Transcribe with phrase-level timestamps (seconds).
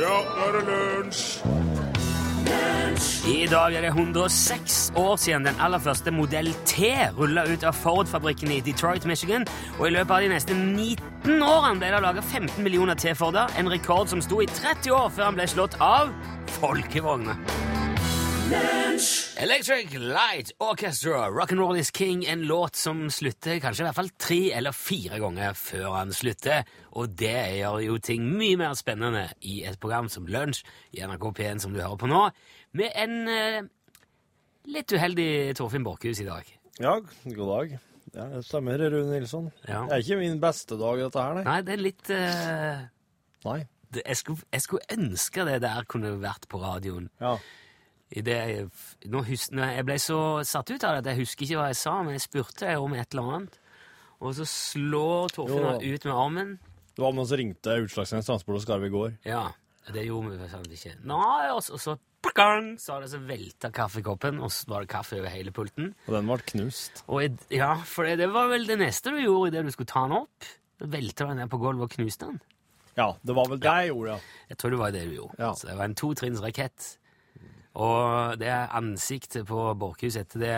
[0.00, 1.24] Ja, nå er det lunsj!
[3.28, 6.88] I dag er det 106 år siden den aller første modell T
[7.18, 9.44] rulla ut av Ford-fabrikken i Detroit, Michigan.
[9.78, 13.68] Og i løpet av de neste 19 årene ble det laga 15 millioner T-Forder, en
[13.68, 16.14] rekord som sto i 30 år før han ble slått av
[16.56, 17.69] folkevogner.
[18.50, 24.38] Electric Light Orchestra, Rock'n'Roll is King, en låt som slutter kanskje i hvert fall tre
[24.58, 26.66] eller fire ganger før han slutter.
[26.98, 30.64] Og det gjør jo ting mye mer spennende i et program som Lunsj
[30.98, 32.24] i NRK P1 som du hører på nå,
[32.76, 33.60] med en eh,
[34.74, 35.28] litt uheldig
[35.60, 36.50] Torfinn Borchhus i dag.
[36.82, 36.98] Ja,
[37.30, 37.78] god dag.
[38.10, 39.48] Ja, det stemmer, Rune Nilsson.
[39.62, 39.84] Ja.
[39.86, 41.46] Det er ikke min beste dag, dette her, nei.
[41.46, 42.84] Nei, det er litt eh,
[43.46, 43.58] Nei.
[44.02, 47.06] jeg, skulle, jeg skulle ønske det der kunne vært på radioen.
[47.22, 47.38] Ja.
[48.10, 48.64] I det jeg,
[49.28, 51.92] hus, jeg ble så satt ut av det at jeg husker ikke hva jeg sa,
[52.02, 53.58] men jeg spurte om et eller annet.
[54.20, 55.94] Og så slår Torfinn Jo.
[55.94, 56.50] ut med armen.
[56.90, 59.14] Det var noen som ringte Utslagsnes Transport og Skarv i går.
[59.24, 59.46] Ja,
[59.94, 60.96] det gjorde vi sant ikke.
[61.08, 64.90] Nei, og så, og så pakang, sa det, så velta kaffekoppen, og så var det
[64.92, 65.94] kaffe over hele pulten.
[66.08, 67.04] Og den ble knust.
[67.08, 69.88] Og jeg, ja, for det, det var vel det neste du gjorde idet du skulle
[69.94, 70.50] ta den opp.
[70.80, 72.42] Velta den ned på gulvet og knuste den.
[72.98, 74.44] Ja, det var vel det jeg gjorde, ja.
[74.50, 75.38] Jeg tror det var det du gjorde.
[75.40, 75.54] Ja.
[75.56, 76.96] Så det var en totrinns rakett.
[77.80, 80.56] Og det ansiktet på Borchhus etter det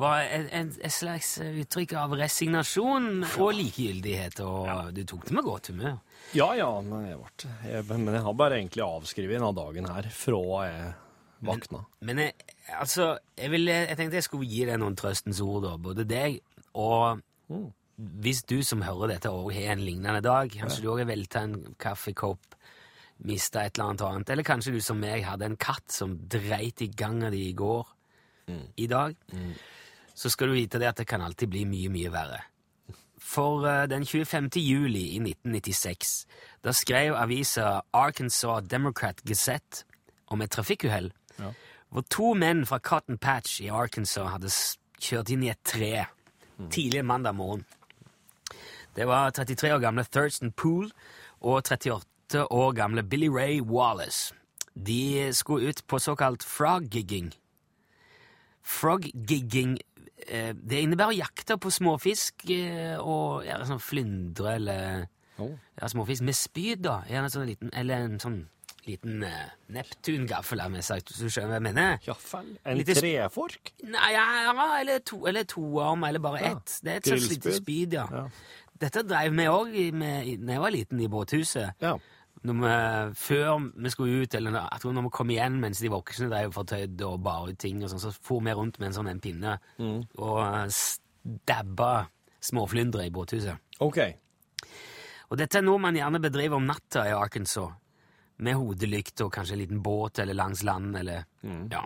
[0.00, 5.98] var et slags uttrykk av resignasjon og likegyldighet, og du tok det med godt humør.
[6.36, 10.08] Ja, ja, men jeg, ble, jeg, men jeg har bare egentlig avskrevet denne dagen her
[10.14, 10.40] fra
[10.70, 10.86] jeg
[11.44, 11.82] vakna.
[12.06, 15.74] Men jeg, altså, jeg, ville, jeg tenkte jeg skulle gi deg noen trøstens ord, da.
[15.80, 16.40] Både deg
[16.78, 17.20] og
[18.24, 21.44] hvis du som hører dette òg har en lignende dag, kanskje du òg har velta
[21.44, 22.56] en kaffekopp,
[23.24, 26.80] mista et eller annet annet, eller kanskje du som meg hadde en katt som dreit
[26.82, 27.86] i gangen din i går,
[28.76, 29.14] i dag,
[30.14, 32.40] så skal du vite det at det kan alltid bli mye, mye verre.
[33.20, 34.48] For eh, den 25.
[34.58, 36.26] juli i 1996,
[36.64, 39.84] da skrev avisa Arkansas Democrat Gazette
[40.34, 41.52] om et trafikkuhell Ja.
[41.90, 44.50] hvor to menn fra Cotton Patch i Arkansas hadde
[45.00, 46.06] kjørt inn i et tre
[46.70, 47.64] tidlig mandag morgen.
[48.96, 50.90] Det var 33 år gamle Thurston Poole
[51.40, 51.92] og 38
[52.34, 54.34] år gamle Billy Ray Wallace.
[54.74, 57.32] De skulle ut på såkalt frog-gigging.
[58.62, 59.78] Frog-gigging
[60.28, 65.08] eh, det innebærer å jakte på småfisk eh, og ja, sånn flyndre eller
[65.40, 65.54] Oh.
[65.80, 66.98] ja, småfisk med spyd, da.
[67.08, 68.40] Gjerne sånn liten, eller en sånn
[68.84, 71.98] liten uh, Neptun-gaffel, har vi sagt, hvis du skjønner hva jeg mener.
[72.04, 72.50] Ja vel.
[72.64, 73.72] En Lite trefork?
[73.84, 76.50] Nei, ja, ja, eller to, eller to eller bare Ja.
[76.52, 76.78] ett.
[76.84, 78.06] Det er et sånt lite spyd, ja.
[78.12, 78.26] Ja.
[78.80, 81.72] Dette drev vi òg da jeg var liten, i båthuset.
[81.80, 81.96] Ja.
[82.42, 82.68] Vi,
[83.20, 86.54] før vi skulle ut, eller jeg tror når vi kom igjen mens de voksne drev
[86.56, 89.20] fortøyd og bar ut ting, og sånn, så for vi rundt med en sånn en
[89.20, 89.58] pinne
[90.16, 92.06] og eh, stabba
[92.40, 93.60] småflyndre i båthuset.
[93.84, 93.98] OK.
[95.30, 97.76] Og dette er noe man gjerne bedriver om natta i Arkansas.
[98.40, 101.26] Med hodelykt og kanskje en liten båt eller langs land eller
[101.70, 101.84] Ja.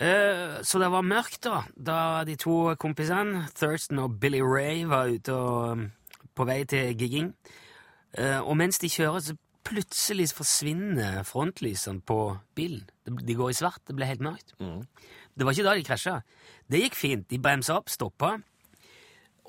[0.00, 5.10] Eh, så det var mørkt, da, da de to kompisene, Thurston og Billy Ray, var
[5.12, 5.92] ute og, um,
[6.34, 7.34] på vei til gigging.
[8.18, 12.16] Eh, og mens de kjører, så plutselig forsvinner frontlysene på
[12.56, 12.86] bilen.
[13.06, 14.54] De- går i svart, det blir helt mørkt.
[14.58, 16.16] Det var ikke da de krasja.
[16.70, 17.28] Det gikk fint.
[17.28, 18.38] De bremsa opp, stoppa,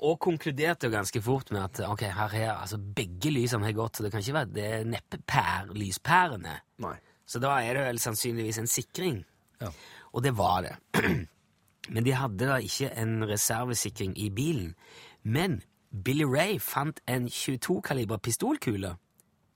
[0.02, 3.96] og konkluderte jo ganske fort med at ok, her er altså begge lysene har gått,
[3.96, 6.56] så det kan ikke være det er neppe pær, lyspærene.
[6.82, 6.96] Nei.
[7.26, 9.20] Så da er det vel sannsynligvis en sikring.
[9.62, 9.70] Ja.
[10.12, 10.74] Og det var det.
[11.94, 14.74] Men de hadde da ikke en reservesikring i bilen.
[15.22, 15.62] Men
[15.92, 18.96] Billy Ray fant en 22-kaliber pistolkule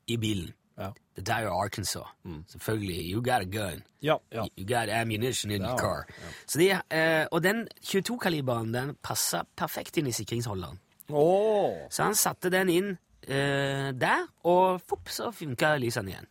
[0.07, 0.53] i bilen.
[0.77, 0.91] Ja.
[1.17, 2.05] The Dyer Arkansas.
[2.25, 2.45] Arkansas.
[2.49, 3.13] Selvfølgelig.
[3.13, 3.83] You got a gun.
[4.03, 4.17] Ja.
[4.33, 4.45] ja.
[4.59, 6.07] You got ammunition in your car.
[6.47, 10.79] Så de, eh, og den 22-kaliberen den passa perfekt inn i sikringsholderen.
[11.09, 11.87] Oh.
[11.91, 12.91] Så han satte den inn
[13.23, 16.29] eh, der, og fopp, så funka lysene igjen.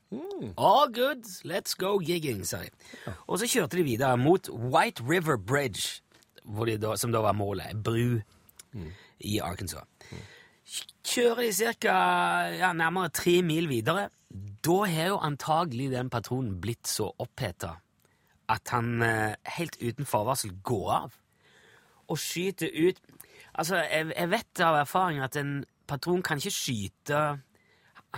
[0.58, 2.70] All good, let's go gigging, sa de.
[3.26, 6.02] Og så kjørte de videre mot White River Bridge,
[6.78, 7.74] da, som da var målet.
[7.84, 8.22] Bru
[8.76, 8.90] Bru
[9.20, 9.84] i Arkansas.
[11.06, 11.96] Kjører de ca.
[12.58, 14.10] Ja, nærmere tre mil videre.
[14.66, 17.76] Da har jo antagelig den patronen blitt så oppheta
[18.50, 21.20] at han eh, helt uten forvarsel går av
[22.06, 23.02] og skyter ut
[23.56, 25.54] Altså, jeg, jeg vet av erfaring at en
[25.88, 27.22] patron kan ikke skyte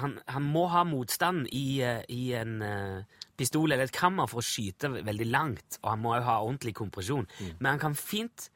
[0.02, 4.42] Han, han må ha motstand i, eh, i en eh, pistol eller et kammer for
[4.42, 7.26] å skyte veldig langt, og han må jo ha ordentlig kompresjon.
[7.60, 8.50] Men han kan fint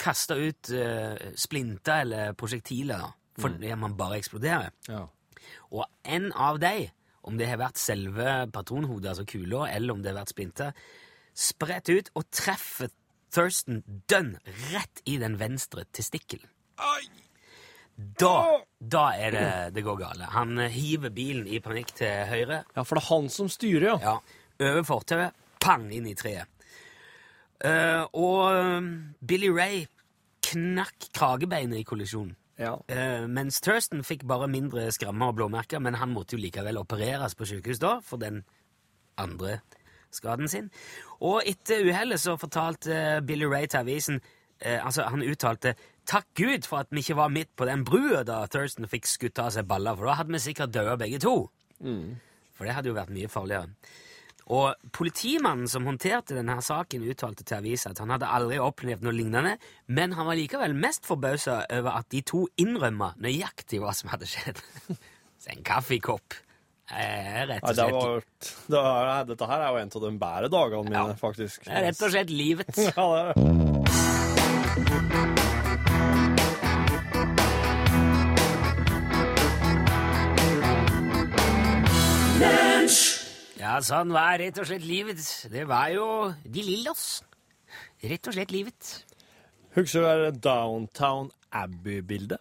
[0.00, 3.10] kaste ut uh, splinter eller prosjektiler, da,
[3.40, 4.72] fordi man bare eksploderer.
[4.88, 5.06] Ja.
[5.70, 6.88] Og en av de,
[7.26, 10.86] om det har vært selve patronhodet, altså kula, eller om det har vært splinter,
[11.36, 12.92] spredt ut og treffer
[13.34, 14.36] Thurston dønn
[14.72, 16.48] rett i den venstre testikkelen.
[17.96, 19.46] Da, da er det
[19.76, 20.28] det går gale.
[20.34, 22.60] Han hiver bilen i panikk til høyre.
[22.76, 23.96] Ja, for det er han som styrer, ja.
[24.04, 26.48] Ja, Over fortauet, pang inn i treet.
[27.56, 28.88] Uh, og eh,
[29.24, 29.86] Billy Ray
[30.44, 32.34] knakk kragebeinet i kollisjonen.
[32.56, 32.72] Ja.
[32.88, 37.36] Uh, mens Thurston fikk bare mindre skrammer og blåmerker, men han måtte jo likevel opereres
[37.36, 38.44] på sykehus da, for den
[39.20, 39.58] andre
[40.14, 40.70] skaden sin.
[41.20, 45.74] Og etter uhellet så fortalte eh, Billy Ray til avisen uh, Altså, han uttalte
[46.06, 49.40] 'Takk Gud for at vi ikke var midt på den brua da Thurston fikk skutt
[49.42, 51.50] av seg baller', for da hadde vi sikkert dødd begge to.
[52.56, 53.74] For det hadde jo vært mye farligere.
[54.46, 59.14] Og politimannen som håndterte denne saken, uttalte til avisa at han hadde aldri opplevd noe
[59.16, 59.56] lignende,
[59.90, 64.28] men han var likevel mest forbausa over at de to innrømma nøyaktig hva som hadde
[64.30, 64.62] skjedd.
[65.42, 66.38] Så en kaffekopp
[66.94, 67.80] er rett slett.
[67.90, 68.22] og
[68.70, 71.18] det var, det dette her er jo en av de bedre dagene mine, Ja.
[71.18, 71.64] faktisk.
[71.66, 72.70] Det er rett og slett livet.
[72.94, 75.32] Ja, det er det.
[83.66, 85.18] Ja, sånn var rett og slett livet.
[85.50, 86.06] Det var jo
[86.44, 87.06] de lillos.
[88.06, 88.90] Rett og slett livet.
[89.74, 92.38] Husker du det Downtown Abbey-bildet?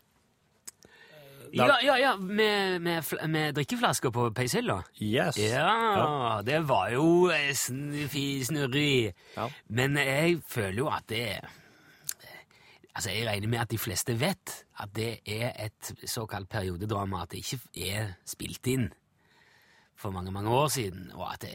[1.56, 4.81] Ja, ja, ja, med, med, med drikkeflasker på peishylla.
[5.00, 5.38] Yes.
[5.39, 9.13] Ja, det var jo eh, sn- fi- snurrig.
[9.38, 9.48] Ja.
[9.71, 11.28] Men jeg føler jo at det
[12.95, 17.33] Altså, jeg regner med at de fleste vet at det er et såkalt periodedrama, at
[17.33, 18.86] det ikke er spilt inn
[19.95, 21.53] for mange, mange år siden, og at det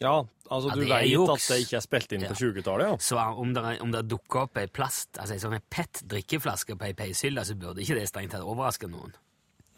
[0.00, 1.50] Ja, altså Ja, du det er vet juks.
[1.50, 2.28] at det ikke er spilt inn Ja.
[2.28, 2.96] på 20-tallet, ja?
[2.96, 6.86] Så om det, om det dukker opp ei plast, altså ei sånn pett drikkeflaske på
[6.86, 9.12] ei peishylle, så burde ikke det strengt tatt overraske noen.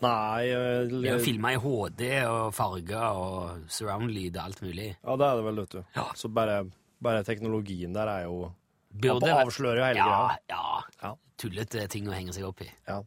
[0.03, 4.97] Nei Vi Det er jo filma i HD og farger og surround-lyd og alt mulig.
[5.05, 5.85] Ja, det er det vel, vet du.
[5.97, 6.07] Ja.
[6.15, 6.71] Så bare,
[7.03, 8.53] bare teknologien der er jo
[8.95, 10.39] Burde Ja, avslører jo hele greia.
[10.51, 11.15] Ja, Ja.
[11.39, 12.71] Tullete ting å henge seg opp i.
[12.87, 12.99] Ja.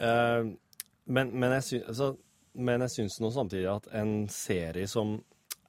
[0.00, 0.56] Uh,
[1.06, 2.16] men, men jeg syns altså,
[2.54, 5.18] men jeg syns nå samtidig at en serie som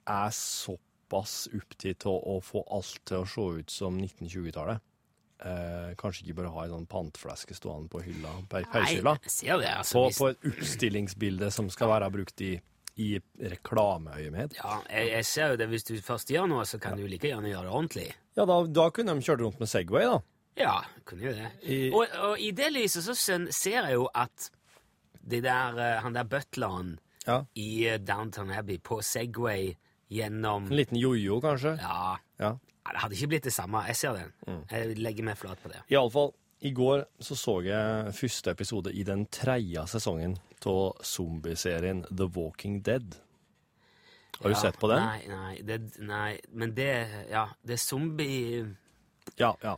[0.10, 4.80] er såpass opptatt av å få alt til å se ut som 1920-tallet
[5.46, 8.66] eh, Kanskje ikke bare ha ei sånn pantflaske stående på hylla, per
[9.62, 9.94] det, altså.
[9.98, 12.54] På, hvis- på et utstillingsbilde som skal være brukt i,
[13.02, 13.12] i
[13.56, 14.54] reklameøyemed.
[14.58, 15.68] ja, jeg, jeg ser jo det.
[15.72, 18.08] Hvis du først gjør noe, så kan du like gjerne gjøre det ordentlig.
[18.38, 20.20] Ja, da, da kunne de kjørt rundt med Segway, da.
[20.60, 20.74] Ja,
[21.08, 21.52] kunne jo det.
[21.64, 24.50] I- Og, og i det lyset så ser jeg jo at
[25.28, 27.44] det der, eh, han der butleren Ja.
[27.56, 29.76] i Downton Abbey på Segway
[30.12, 31.78] gjennom En liten jojo, kanskje.
[31.82, 32.58] Ja, Ja.
[32.86, 33.84] Ja, Det hadde ikke blitt det samme.
[33.88, 34.34] Jeg ser den.
[34.48, 34.64] Mm.
[34.72, 35.84] Jeg legger meg flat på det.
[35.92, 36.32] Iallfall,
[36.64, 42.82] i går så så jeg første episode i den tredje sesongen av zombieserien The Walking
[42.82, 43.16] Dead.
[44.42, 44.98] Har du sett på den?
[45.06, 48.66] Nei, nei, det, nei, men det Ja, det er zombie
[49.38, 49.76] Ja, ja.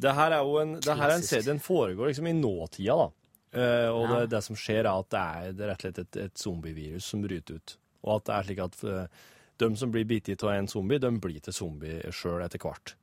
[0.00, 2.96] Det her er jo en, det her er en serie, den foregår liksom i nåtida,
[2.96, 3.10] da.
[3.52, 4.20] Eh, og Ja.
[4.20, 6.34] det, det som skjer, er at det er, det er rett og slett et, et
[6.40, 7.76] zombievirus som bryter ut.
[8.04, 9.06] Og at det er slik at uh,
[9.58, 12.94] de som blir bitt av en zombie, de blir til zombie sjøl etter hvert.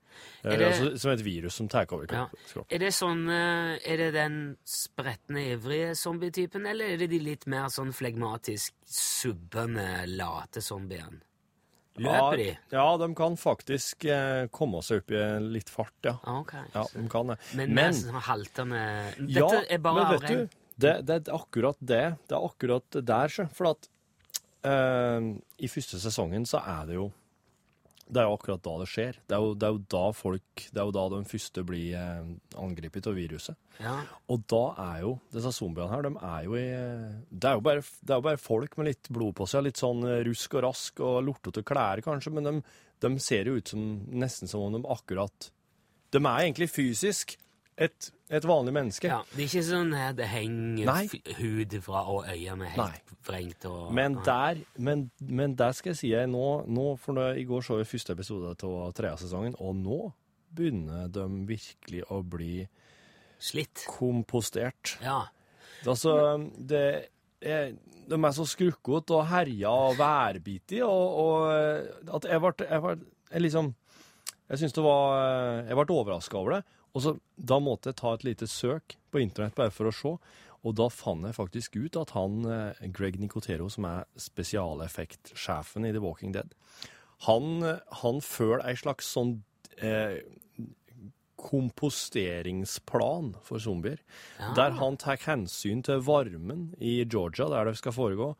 [0.44, 2.26] Eh, Er det- altså, som et virus som tar over ja.
[2.50, 2.66] kroppen.
[2.76, 7.46] Er det sånn eh, Er det den spretne, ivrige zombietypen, eller er det de litt
[7.48, 11.22] mer sånn flegmatisk subbende, late zombiene?
[12.06, 12.48] Løper de?
[12.74, 16.16] Ja, de kan faktisk eh, komme seg opp i litt fart, ja.
[16.40, 16.66] Okay.
[16.74, 17.38] Ja, de kan det.
[17.60, 18.82] Men, Men- sånn haltende
[19.20, 22.04] Dette Ja, er bare men vet du, det, det er akkurat det.
[22.30, 23.48] Det er akkurat der, sjø.
[23.54, 23.90] For at
[24.64, 27.10] eh, i første sesongen så er det jo
[28.10, 29.18] Det er jo akkurat da det skjer.
[29.30, 31.98] Det er jo, det er jo da folk Det er jo da de første blir
[32.00, 33.58] eh, angrepet av viruset.
[33.80, 34.00] Ja.
[34.34, 36.66] Og da er jo disse zombiene her, de er jo i
[37.30, 39.68] Det er jo bare, det er jo bare folk med litt blod på seg.
[39.68, 42.56] Litt sånn rusk og rask og lortete klær, kanskje, men de,
[43.06, 45.52] de ser jo ut som nesten som om de akkurat
[46.10, 47.38] De er egentlig fysisk
[47.80, 49.10] et, et vanlig menneske.
[49.10, 49.20] ja.
[49.34, 51.22] Det er ikke sånn at det henger Nei.
[51.40, 55.98] hud fra og øynene er helt vrengt og Men der, men, men der skal jeg
[55.98, 59.56] si jeg nå, nå for nå, I går så vi første episode av tredje sesongen,
[59.60, 60.00] og nå
[60.56, 62.68] begynner de virkelig å bli
[63.40, 63.86] Slitt.
[63.88, 64.98] kompostert.
[65.02, 65.24] Ja.
[65.88, 66.14] Altså,
[66.58, 66.84] det
[67.42, 67.74] er,
[68.10, 72.98] de er så skrukkete og herja og værbitige, og, og at jeg ble, jeg ble
[73.30, 73.76] jeg liksom
[74.50, 76.64] Jeg syns det var Jeg ble overraska over det.
[76.94, 80.16] Og så Da måtte jeg ta et lite søk på internett bare for å se,
[80.60, 85.94] og da fant jeg faktisk ut at han eh, Greg Nicotero, som er spesialeffektsjefen i
[85.96, 86.52] The Walking Dead,
[87.30, 87.64] han,
[88.02, 89.38] han føler ei slags sånn
[89.80, 90.20] eh,
[91.40, 94.02] komposteringsplan for zombier,
[94.56, 98.34] der han tar hensyn til varmen i Georgia, der det skal foregå,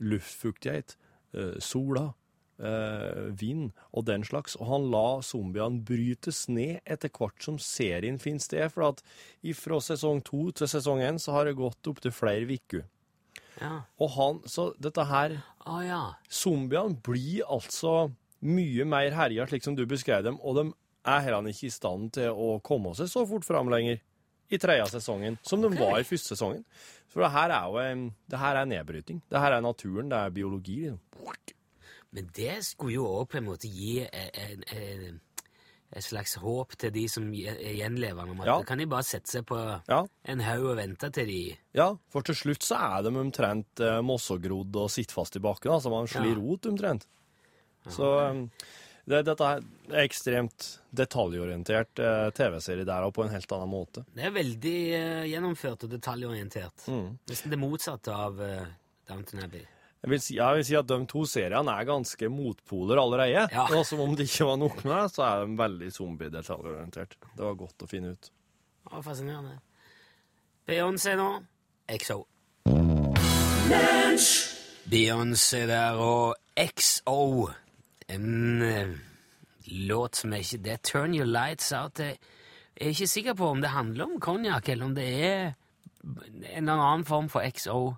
[0.00, 0.96] luftfuktighet,
[1.36, 2.14] eh, sola,
[2.58, 8.20] eh, vind og den slags, og han la zombiene brytes ned etter hvert som serien
[8.22, 9.02] finner sted, for at
[9.56, 12.86] fra sesong to til sesong én så har det gått opptil flere uker.
[13.60, 13.80] Ja.
[14.02, 16.00] Og han, så dette her Å ja.
[16.28, 18.10] Zombiene blir altså
[18.44, 20.66] mye mer herja, slik som du beskrev dem, og de
[21.06, 24.02] er heller ikke i stand til å komme seg så fort fram lenger
[24.52, 26.62] i tredje sesongen som de var i første sesongen.
[27.10, 29.22] For det her er jo en, det her er nedbryting.
[29.30, 30.78] Det her er naturen, det er biologi.
[30.84, 31.55] Liksom.
[32.16, 35.18] Men det skulle jo òg på en måte gi en, en, en,
[35.96, 38.32] et slags håp til de som er gjenlevende.
[38.32, 38.56] om at Ja.
[38.58, 39.58] Da kan de bare sette seg på
[39.88, 40.00] Ja,
[40.32, 41.40] en haug og vente til de
[41.76, 45.70] ja, for til slutt så er de omtrent eh, mossogrodd og sitter fast i bakken.
[45.76, 46.40] Altså man slår Ja.
[46.40, 47.06] rot omtrent.
[47.86, 48.40] Så um,
[49.06, 49.60] det, dette er
[50.02, 50.64] ekstremt
[50.96, 54.02] detaljorientert eh, TV-serie der og på en helt annen måte.
[54.16, 56.88] Det er veldig eh, gjennomført og detaljorientert.
[56.90, 57.12] Mm.
[57.30, 58.66] Nesten det motsatte av eh,
[59.06, 59.62] Downton Abbey.
[60.06, 63.48] Jeg vil, si, jeg vil si at de to seriene er ganske motpoler allerede.
[63.50, 63.64] Ja.
[63.74, 67.16] Og som om det ikke var nok med det, så er de veldig zombie-detaljorientert.
[67.32, 68.28] Det var godt å finne ut.
[68.86, 69.56] Ja, fascinerende.
[70.70, 71.26] Beyoncé nå.
[71.90, 72.20] XO.
[74.94, 77.50] Beyoncé der og XO.
[78.06, 78.94] En eh,
[79.90, 81.98] låt som er ikke Det er Turn Your Lights Out.
[81.98, 82.20] Jeg
[82.78, 85.40] er ikke sikker på om det handler om konjakk, eller om det er
[86.06, 87.96] en eller annen form for XO.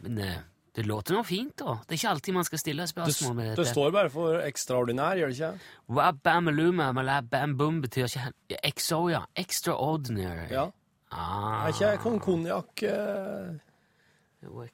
[0.00, 0.40] Men eh,
[0.76, 1.78] det låter nå fint, da.
[1.86, 5.32] Det er ikke alltid man skal stille spørsmål med det står bare for ekstraordinær, gjør
[5.32, 5.72] det ikke?
[5.96, 9.24] Wabamaluma malabambum betyr ikke XO, ja.
[9.34, 10.46] Extraordinary.
[10.52, 10.68] Ja.
[11.10, 13.56] Ah, Er ikke kong konjakk eh,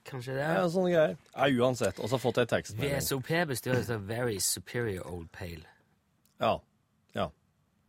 [0.05, 0.43] kanskje det.
[0.45, 1.17] ja, sånne greier?
[1.33, 1.97] Ja, uansett.
[1.99, 2.99] Og så har jeg fått ei tekstmelding.
[3.01, 5.65] VSOP bestyrer av Very Superior Old Pale.
[6.45, 6.59] Ja.
[7.17, 7.31] Ja.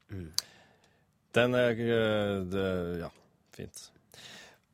[0.09, 0.31] Mm.
[1.35, 2.65] Den er eh, det,
[3.03, 3.11] Ja,
[3.53, 3.89] fint.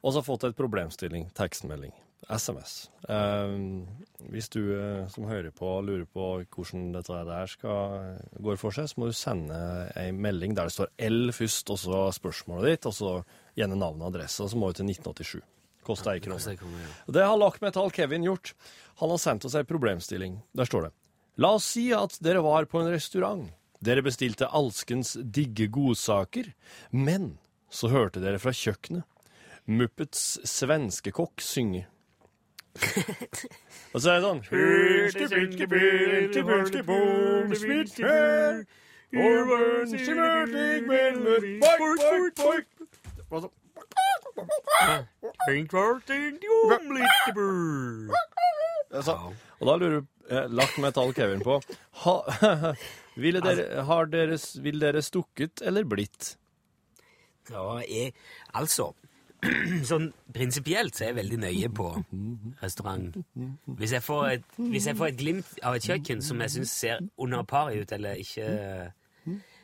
[0.04, 1.32] Og så har jeg fått et problemstilling.
[1.34, 1.94] Tekstmelding.
[2.40, 2.74] SMS.
[3.08, 3.86] Um,
[4.32, 8.90] hvis du eh, som hører på, lurer på hvordan dette der skal går for seg,
[8.90, 9.58] så må du sende
[10.00, 13.14] ei melding der det står L først, og så spørsmålet ditt, og så
[13.60, 15.44] gjerne navn og adresse, og så må du til 1987.
[15.84, 16.56] Kosta ei krone.
[17.12, 18.54] Det har Lakk Metal Kevin gjort.
[19.02, 20.40] Han har sendt oss ei problemstilling.
[20.56, 20.94] Der står det
[21.42, 23.50] La oss si at dere var på en restaurant.
[23.84, 26.54] Dere bestilte alskens digge godsaker,
[26.92, 27.34] men
[27.74, 29.04] så hørte dere fra kjøkkenet
[29.64, 31.86] Muppets svenske kokk synge.
[33.94, 34.42] Og så er det sånn.
[34.48, 34.56] Så
[48.94, 49.14] Altså,
[49.60, 50.00] og da lurer
[50.30, 51.60] eh, Lagt Metall Kevin på.
[52.04, 52.16] Ha,
[53.24, 56.36] ville dere, har dere, Vil dere stukket eller blitt?
[57.52, 58.14] Ja, jeg,
[58.56, 58.94] altså
[59.90, 61.88] Sånn prinsipielt så er jeg veldig nøye på
[62.62, 63.18] restaurant.
[63.80, 66.76] Hvis jeg får et, hvis jeg får et glimt av et kjøkken som jeg syns
[66.84, 68.46] ser under paret ut, eller ikke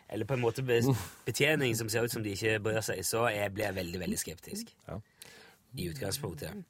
[0.09, 3.53] Eller på en måte betjening som ser ut som de ikke bryr seg, så jeg
[3.53, 4.71] blir jeg veldig, veldig skeptisk.
[4.88, 4.98] Ja.
[5.77, 6.63] I utgangspunktet.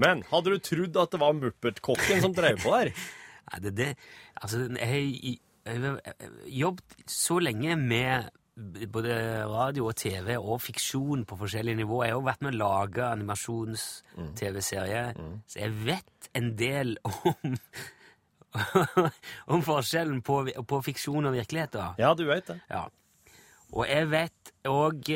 [0.00, 2.92] Men hadde du trodd at det var Muppert-kokken som drev på der?
[3.50, 3.88] Nei, det, det,
[4.40, 6.00] altså, jeg har
[6.46, 8.30] jobbet så lenge med
[8.92, 9.14] både
[9.48, 12.04] radio og TV og fiksjon på forskjellige nivåer.
[12.06, 15.08] Jeg har også vært med å lage animasjons-TV-serier,
[15.46, 17.56] så jeg vet en del om
[19.54, 21.72] om forskjellen på, på fiksjon og virkelighet.
[21.76, 21.84] da.
[21.98, 22.58] Ja, du vet det.
[22.70, 22.88] Ja.
[23.70, 25.10] Og jeg vet òg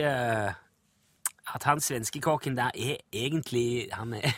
[1.55, 4.33] at han svenske kokken der er egentlig Han er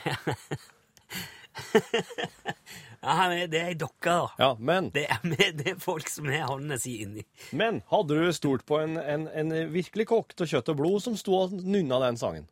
[3.07, 4.27] ja, Det er ei dokke, da.
[4.43, 7.23] Ja, men, Det er, med, det er folk som har hånda si inni.
[7.53, 11.17] men hadde du stolt på en, en, en virkelig kokk av kjøtt og blod som
[11.17, 12.49] sto og nynna den sangen?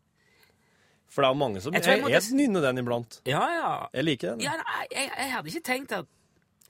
[1.14, 3.20] For det er jo mange som Jeg jeg måtte- jeg nynner den iblant.
[3.28, 3.72] Ja, ja.
[3.94, 4.40] Jeg liker den.
[4.46, 6.06] ja nei, jeg, jeg hadde ikke tenkt at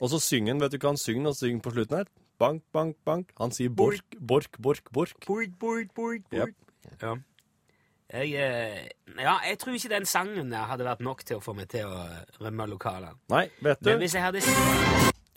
[0.01, 2.05] Og så synger han, vet du hva han synger og synger på slutten her?
[2.37, 3.31] Bank, bank, bank.
[3.39, 5.15] Han sier bork, bork, bork, bork.
[5.25, 6.25] bork, bork, bork, bork.
[6.35, 6.99] Yep.
[7.01, 7.13] Ja.
[8.13, 11.55] Jeg, eh, ja, jeg tror ikke den sangen der hadde vært nok til å få
[11.57, 12.03] meg til å
[12.43, 13.17] rømme lokalet.
[13.33, 14.43] Nei, vet du, Men hvis jeg hadde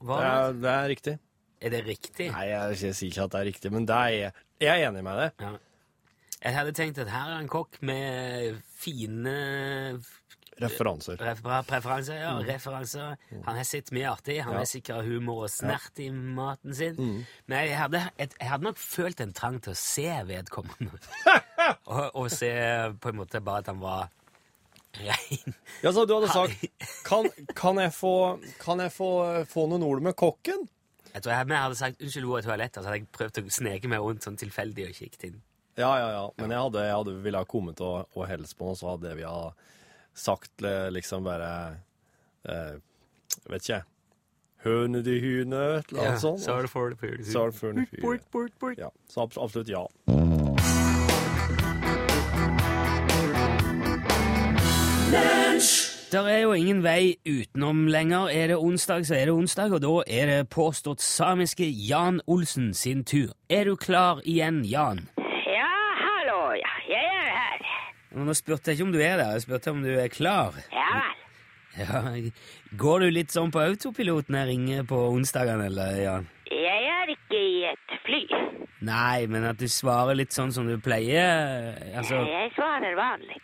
[0.04, 0.18] Hva?
[0.18, 1.14] det er, det er riktig.
[1.60, 2.28] Er det riktig?
[2.30, 4.12] Nei, jeg, jeg sier ikke at det er riktig, men det er,
[4.60, 5.32] jeg- er enig med deg.
[5.46, 5.54] Ja.
[6.44, 9.32] Jeg hadde tenkt at her er en kokk med fine
[10.60, 11.16] Referanser.
[11.22, 12.18] refer preferanser.
[12.20, 13.16] Ja, referanser.
[13.46, 14.40] Han har sett mye artig.
[14.42, 14.58] Han Ja.
[14.58, 17.24] har sikkert humor og snert i maten sin.
[17.46, 20.98] Men jeg hadde, jeg, jeg hadde nok følt en trang til å se vedkommende.
[21.86, 22.52] og, og se
[23.00, 24.08] på en måte bare at han var
[24.98, 25.54] rein.
[25.82, 26.64] Ja, så du hadde sagt
[27.06, 29.10] Kan, kan jeg, få, kan jeg få,
[29.48, 30.66] få noen ord med kokken?
[31.12, 33.50] Jeg tror jeg, jeg hadde sagt 'unnskyld, hvor er toalettet?' Så hadde jeg prøvd å
[33.50, 35.38] sneke meg rundt sånn tilfeldig og kikket inn.
[35.78, 36.24] Ja, ja, ja.
[36.36, 39.14] Men jeg hadde, jeg hadde ville ha kommet og, og hilst på Og så hadde
[39.14, 39.52] vi ha
[40.18, 41.52] sagt eh, liksom bare
[42.44, 42.74] eh,
[43.48, 43.86] Vet ikke jeg.
[44.64, 46.42] Høne de hune, eller annet sånt.
[46.42, 46.96] så er det for
[48.34, 48.78] bort, bort.
[48.78, 49.84] Ja, så absolutt ja.
[56.12, 58.30] Der er jo ingen vei utenom lenger.
[58.32, 62.74] Er det onsdag, så er det onsdag, og da er det påstått samiske Jan Olsen
[62.74, 63.34] sin tur.
[63.50, 65.02] Er du klar igjen, Jan?
[65.44, 65.68] Ja,
[66.00, 66.72] hallo, ja.
[66.88, 67.68] Jeg er her.
[68.24, 70.56] Nå spurte jeg ikke om du er der, jeg spurte om du er klar.
[70.72, 71.24] Ja vel.
[71.78, 72.00] Ja,
[72.80, 76.26] Går du litt sånn på autopilot når jeg ringer på onsdagene, eller, Jan?
[76.50, 78.22] Jeg er ikke i et fly.
[78.88, 83.38] Nei, men at du svarer litt sånn som du pleier, altså Jeg svarer vanlig.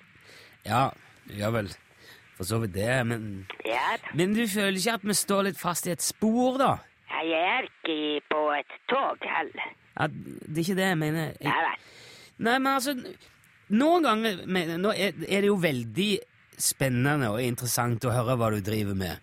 [0.64, 0.88] Ja,
[1.30, 1.70] gjør vel
[2.34, 3.96] for så vidt det, men Ja.
[4.14, 6.76] Men du føler ikke at vi står litt fast i et spor, da?
[7.10, 9.70] Ja, Jeg er ikke på et tog heller.
[9.96, 11.32] At, det er ikke det jeg mener.
[11.40, 11.84] Jeg, Nei vel.
[12.38, 12.94] Nei, men altså
[13.74, 16.10] Noen ganger men, Nå er, er det jo veldig
[16.58, 19.22] spennende og interessant å høre hva du driver med.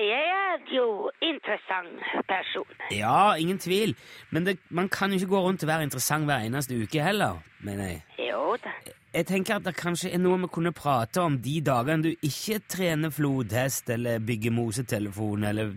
[0.00, 2.72] Jeg er jo interessant person.
[2.94, 3.94] Ja, ingen tvil,
[4.30, 7.42] men det, man kan jo ikke gå rundt og være interessant hver eneste uke heller,
[7.60, 8.02] mener jeg.
[8.30, 8.72] Jo da.
[9.12, 12.62] Jeg tenker at det kanskje er noe vi kunne prate om de dagene du ikke
[12.64, 15.74] trener flodhest eller bygger mosetelefon eller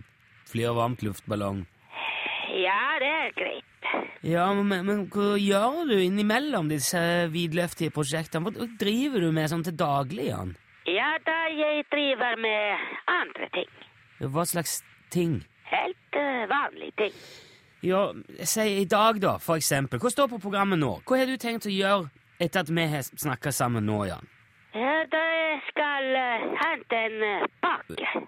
[0.48, 1.66] flyr varmt luftballong.
[2.56, 3.90] Ja, det er greit.
[4.24, 7.02] Ja, men, men hva gjør du innimellom disse
[7.34, 8.48] vidløftige prosjektene?
[8.48, 10.56] Hva driver du med sånn til daglig, Jan?
[10.88, 13.70] Ja da, jeg driver med andre ting.
[14.20, 14.80] Hva slags
[15.12, 15.42] ting?
[15.72, 17.18] Helt uh, vanlige ting.
[17.86, 18.14] Ja,
[18.48, 20.00] si i dag, da, for eksempel.
[20.02, 20.96] Hva står på programmet nå?
[21.06, 22.08] Hva har du tenkt å gjøre
[22.42, 24.32] etter at vi har snakka sammen nå, Jan?
[24.76, 28.24] Ja, da jeg skal uh, hente en eh, pakke.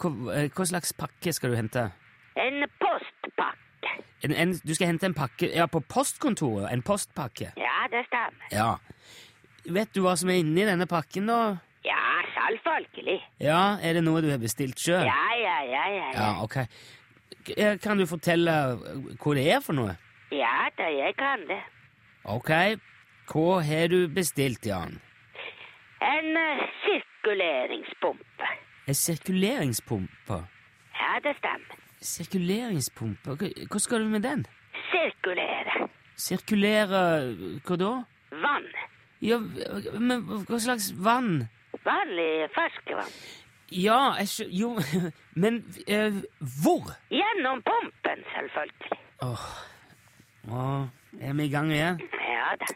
[0.00, 0.14] Hva,
[0.56, 1.84] hva slags pakke skal du hente?
[2.40, 3.92] En postpakke.
[4.24, 6.70] En, en, du skal hente en pakke Ja, på postkontoret?
[6.72, 7.52] En postpakke?
[7.60, 8.48] Ja, det stemmer.
[8.50, 8.72] Ja.
[9.70, 11.38] Vet du hva som er inni denne pakken, da?
[11.84, 13.20] Ja, selvfølgelig.
[13.40, 15.04] Ja, Er det noe du har bestilt sjøl?
[15.06, 16.08] Ja, ja, ja, ja.
[16.14, 16.56] Ja, ok.
[17.56, 18.52] Eh, Kan du fortelle
[19.20, 19.96] hva det er for noe?
[20.32, 21.60] Ja da, jeg kan det.
[22.24, 22.50] Ok.
[23.30, 24.98] Hva har du bestilt, Jan?
[26.02, 28.48] En eh, sirkuleringspumpe.
[28.88, 30.40] En sirkuleringspumpe?
[31.00, 31.78] Ja, det stemmer.
[32.04, 33.36] Sirkuleringspumpe?
[33.40, 34.44] Hva, hva skal du med den?
[34.90, 35.88] Sirkulere.
[36.16, 37.00] Sirkulere
[37.66, 37.92] hva da?
[38.44, 38.66] Vann.
[39.24, 39.38] Ja,
[39.98, 41.46] men hva slags vann?
[41.84, 43.12] Vanlig ferskvann.
[43.72, 44.48] Ja, jeg.
[44.52, 44.78] Jo,
[45.42, 46.12] men eh,
[46.62, 46.94] hvor?
[47.10, 48.98] Gjennom pumpen, selvfølgelig.
[49.24, 50.86] Åh,
[51.20, 52.00] er vi i gang igjen?
[52.28, 52.74] Ja da.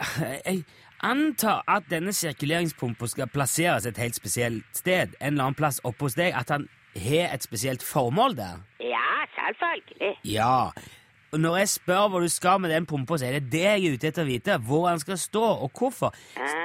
[0.46, 0.64] Jeg
[1.04, 6.08] antar at denne sirkuleringspumpa skal plasseres et helt spesielt sted, en eller annen plass oppe
[6.08, 8.62] hos deg, at han har et spesielt formål der?
[8.80, 10.16] Ja, selvfølgelig.
[10.24, 10.70] Ja.
[11.32, 13.92] Når jeg spør hva du skal med den pumpa, så er det det jeg er
[13.94, 14.56] ute etter å vite.
[14.66, 16.14] Hvor han skal stå, og hvorfor.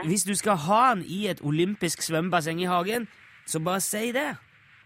[0.05, 3.07] Hvis du skal ha den i et olympisk svømmebasseng i hagen,
[3.45, 4.31] så bare si det.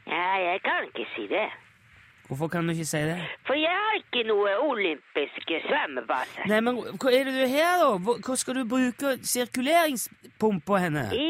[0.08, 1.48] Ja, jeg kan ikke si det.
[2.28, 3.16] Hvorfor kan du ikke si det?
[3.48, 6.46] For jeg har ikke noe olympisk svømmebasseng.
[6.52, 7.88] Nei, men hva er det du har, da?
[7.98, 11.08] Hvor- Hva skal du bruke sirkuleringspumpa henne?
[11.16, 11.30] I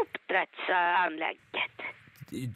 [0.00, 1.84] oppdrettsanlegget.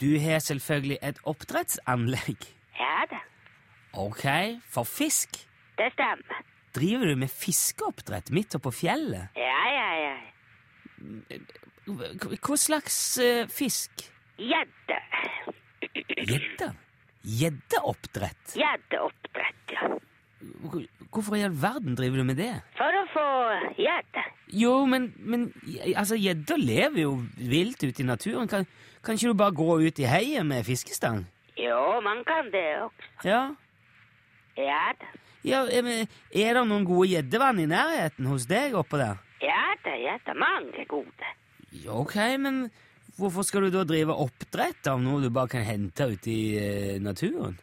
[0.00, 2.46] Du har selvfølgelig et oppdrettsanlegg.
[2.80, 3.18] Ja da,
[3.92, 4.24] Ok,
[4.68, 5.46] for fisk.
[5.78, 6.42] det stemmer.
[6.74, 9.32] Driver du med fiskeoppdrett midt oppå fjellet?
[9.36, 10.16] Ja, ja, ja.
[11.88, 14.04] Hva slags uh, fisk?
[14.38, 14.98] Gjedde.
[16.18, 16.72] Gjedde?
[17.24, 18.54] Gjeddeoppdrett?
[18.54, 19.88] Gjeddeoppdrett, ja.
[21.10, 22.52] Hvorfor i all verden driver du med det?
[22.78, 23.24] For å få
[23.80, 24.24] gjedde.
[24.54, 25.48] Jo, men, men
[25.94, 28.48] altså, gjedder lever jo vilt ute i naturen.
[28.50, 28.68] Kan,
[29.02, 31.24] kan ikke du bare gå ut i heiet med fiskestang?
[31.58, 33.08] Jo, man kan det også.
[33.26, 33.42] Ja.
[34.58, 35.06] Ja da.
[35.46, 39.20] ja eh, men er det noen gode gjeddevann i nærheten hos deg oppå der?
[39.44, 40.34] Ja da, ja da.
[40.38, 41.32] Mange gode.
[41.70, 42.66] Ja, ok, men
[43.18, 46.96] hvorfor skal du da drive oppdrett av noe du bare kan hente ute i eh,
[47.02, 47.58] naturen?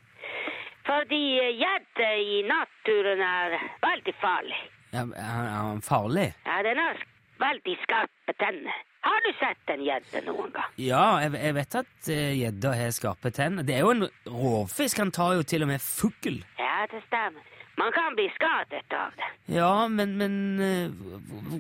[0.88, 4.64] Fordi eh, gjedde i naturen er veldig farlig.
[4.96, 6.30] Ja, er han farlig?
[6.46, 7.02] Ja, den har
[7.42, 8.84] veldig skarpe tenner.
[9.06, 10.70] Har du sett en gjedde noen gang?
[10.82, 13.68] Ja, jeg, jeg vet at gjedder gjedda har skarpe tenner.
[13.68, 15.02] Det er jo en rovfisk.
[15.04, 16.40] Han tar jo til og med fugl.
[16.86, 17.42] Ja, det stemmer.
[17.78, 19.30] Man kan bli skadet av det.
[19.56, 20.92] Ja, men, men eh,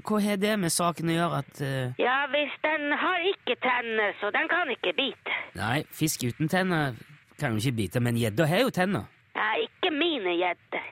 [0.06, 1.96] hva har det med saken å gjøre at uh...
[2.00, 5.34] Ja, hvis den har ikke tenner, så den kan ikke bite.
[5.58, 6.94] Nei, fisk uten tenner
[7.40, 9.10] kan jo ikke bite, men gjedda har jo tenner.
[9.36, 10.86] Ja, ikke mine gjedder.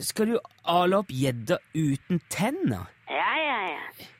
[0.00, 2.88] Skal du ale opp gjedda uten tenner?
[3.12, 4.10] Ja, ja, ja.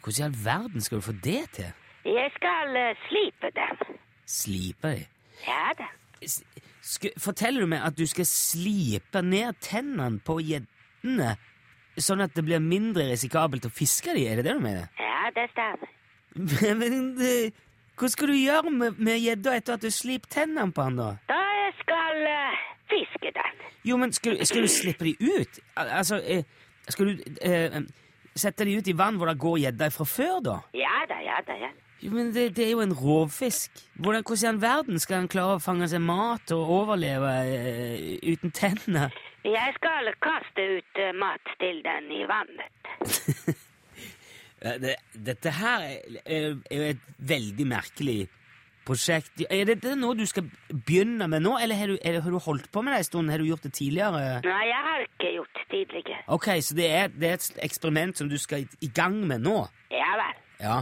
[0.00, 1.72] Hvordan i all verden skal du få det til?
[2.06, 3.82] Jeg skal uh, slipe dem.
[4.30, 5.08] Slipe dem?
[5.44, 5.90] Ja da.
[6.24, 6.44] S-
[7.20, 11.34] Forteller du meg at du skal slipe ned tennene på gjeddene,
[12.00, 14.24] sånn at det blir mindre risikabelt å fiske dem?
[14.30, 14.86] Er det det du mener?
[15.00, 15.90] Ja, det stemmer.
[16.80, 17.50] Men eh,
[18.00, 21.08] Hva skal du gjøre med gjedda etter at du slipper tennene på den, da?
[21.28, 23.58] Da jeg skal uh, fiske den.
[23.84, 25.58] Jo, men skal, du- skal du slippe dem ut?
[25.76, 26.44] Al altså, eh,
[26.88, 27.76] skal du uh,
[28.40, 30.56] sette dem ut i vann hvor det går gjedda fra før, da?
[30.76, 31.70] Ja da, ja da, ja.
[32.00, 33.70] Jo, men det, det er jo en rovfisk.
[34.00, 38.06] Hvordan, hvordan i all verden skal han klare å fange seg mat og overleve uh,
[38.24, 39.12] uten tenner?
[39.44, 43.58] Jeg skal kaste ut uh, mat til den i vannet.
[44.60, 48.18] Eh, Det, dette her er, er er jo et veldig merkelig
[48.84, 49.40] prosjekt.
[49.48, 52.36] Er dette noe du skal begynne med nå, eller har du, er det, har du
[52.44, 53.32] holdt på med det en stund?
[53.32, 54.40] Har du gjort det tidligere?
[54.44, 56.20] Nei, jeg har ikke gjort det tidligere.
[56.36, 59.46] Ok, så det er, det er et eksperiment som du skal i, i gang med
[59.46, 59.62] nå?
[59.94, 60.44] Ja vel.
[60.60, 60.76] Ja.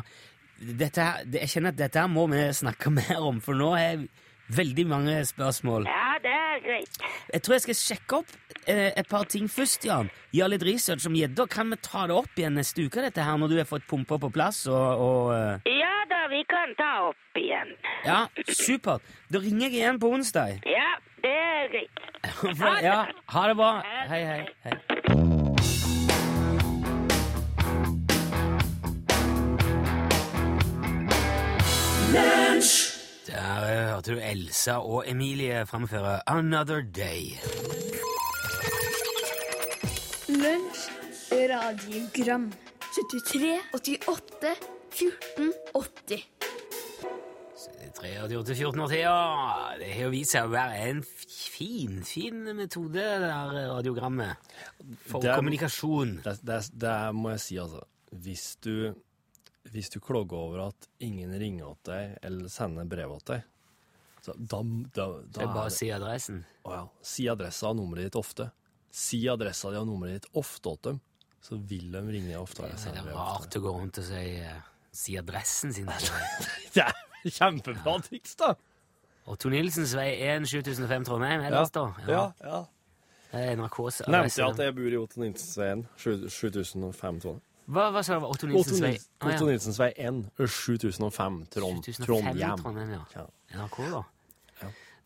[0.59, 4.09] Dette det, jeg kjenner at dette må vi snakke mer om, for nå er
[4.49, 5.87] veldig mange spørsmål.
[5.87, 7.01] Ja, det er greit.
[7.35, 8.33] Jeg tror jeg skal sjekke opp
[8.65, 10.09] eh, et par ting først, Jan.
[10.35, 11.47] Gjøre litt research om gjedda.
[11.53, 14.19] Kan vi ta det opp igjen neste uke, dette her, når du har fått pumpa
[14.23, 17.75] på plass og, og eh, Ja da, vi kan ta opp igjen.
[18.09, 19.05] Ja, supert.
[19.29, 20.63] Da ringer jeg igjen på onsdag.
[20.67, 20.91] Ja,
[21.23, 22.05] det er greit.
[22.83, 23.73] Ja, ha det bra.
[24.11, 24.43] Hei, hei.
[24.65, 25.28] hei.
[33.99, 37.33] Hørte du Elsa og Emilie framføre Another Day.
[40.31, 40.85] Lunsj,
[41.51, 42.45] radiogram
[42.95, 44.53] 73, 88,
[44.95, 46.27] 14, 80
[47.99, 49.15] 73-88-14-årtida.
[49.81, 54.53] Det har jo vist seg å være en fin, fin metode, det der radiogrammet.
[55.09, 56.13] For Det er- kommunikasjon.
[56.23, 57.83] Det, det, det må jeg si, altså.
[58.15, 58.95] Hvis du,
[59.73, 63.43] hvis du klager over at ingen ringer til deg eller sender brev til deg,
[64.29, 64.63] så da,
[64.95, 66.41] da, Det er bare å si adressen.
[66.69, 66.85] Å ja.
[67.03, 68.51] Si adressa og nummeret ditt ofte.
[68.91, 71.03] Si adressa di og nummeret ditt ofte til dem,
[71.45, 72.73] så vil de ringe oftere.
[72.77, 74.57] Det er rart å gå rundt og si, uh,
[74.93, 75.91] si adressen sin.
[76.75, 78.55] Det er kjempebra triks, da!
[79.29, 81.91] Otto Nilsens vei 1 7005 Trondheim, ellers da?
[82.09, 82.63] ja, ja.
[83.29, 87.45] Det er NRKs Nevnte jeg at jeg bor i Otto Nilsensveien 7005 Trondheim?
[87.69, 88.25] Hva, hva sa du?
[88.25, 88.95] Otto Nilsens vei?
[88.97, 89.29] Ja.
[89.29, 91.83] Otto Nilsens vei 1 7005 Trondheim.
[91.85, 92.63] 2005 Trondheim.
[92.63, 93.03] Trondheim, ja.
[93.13, 93.27] Ja.
[93.59, 94.01] NRK, da.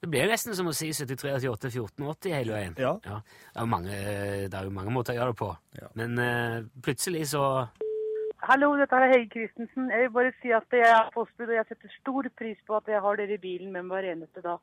[0.02, 0.06] Ja.
[0.06, 2.72] Det blir nesten som å si 73, 88, 14, 80 hele veien.
[2.74, 2.96] Ja.
[2.98, 3.12] Det,
[3.54, 3.98] er jo mange,
[4.50, 5.50] det er jo mange måter å gjøre det på.
[5.78, 5.90] Ja.
[5.94, 7.44] Men uh, plutselig så
[8.42, 9.92] Hallo, dette er Hege Christensen.
[9.94, 12.90] Jeg vil bare si at jeg er postbud, og jeg setter stor pris på at
[12.90, 14.58] jeg har dere i bilen med meg hver eneste dag.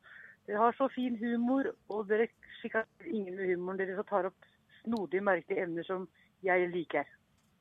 [0.49, 2.27] Dere har så fin humor, og dere
[2.59, 4.49] sjikanerer ingen med humoren deres og tar opp
[4.81, 6.09] snodige, merkelige emner som
[6.43, 7.07] jeg liker.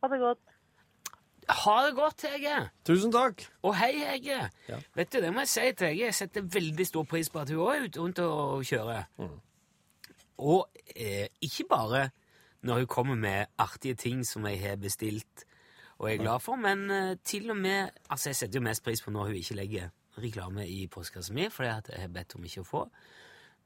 [0.02, 0.42] Ha det godt.
[1.48, 2.56] Ha det godt, Hege!
[2.84, 3.42] Tusen takk!
[3.64, 4.50] Og hei, Hege!
[4.68, 4.78] Ja.
[4.94, 6.04] Vet du, det må jeg si til Hege.
[6.10, 9.04] Jeg setter veldig stor pris på at hun også er ute rundt og kjører.
[10.38, 12.08] Og eh, ikke bare
[12.68, 15.44] når hun kommer med artige ting som jeg har bestilt
[15.98, 19.02] og er glad for, men eh, til og med Altså, jeg setter jo mest pris
[19.02, 22.44] på når hun ikke legger reklame i postkassa mi, for det jeg har bedt om
[22.44, 22.84] ikke å få.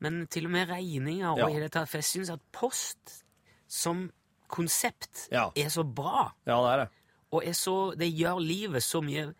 [0.04, 1.48] Men til og med regninger og Ja.
[1.48, 3.22] i det tatt, for jeg syns at post
[3.68, 4.10] som
[4.52, 5.48] konsept Ja.
[5.56, 6.30] er så bra.
[6.46, 6.88] Ja, det er det.
[7.32, 9.30] Og er så, det gjør livet så mye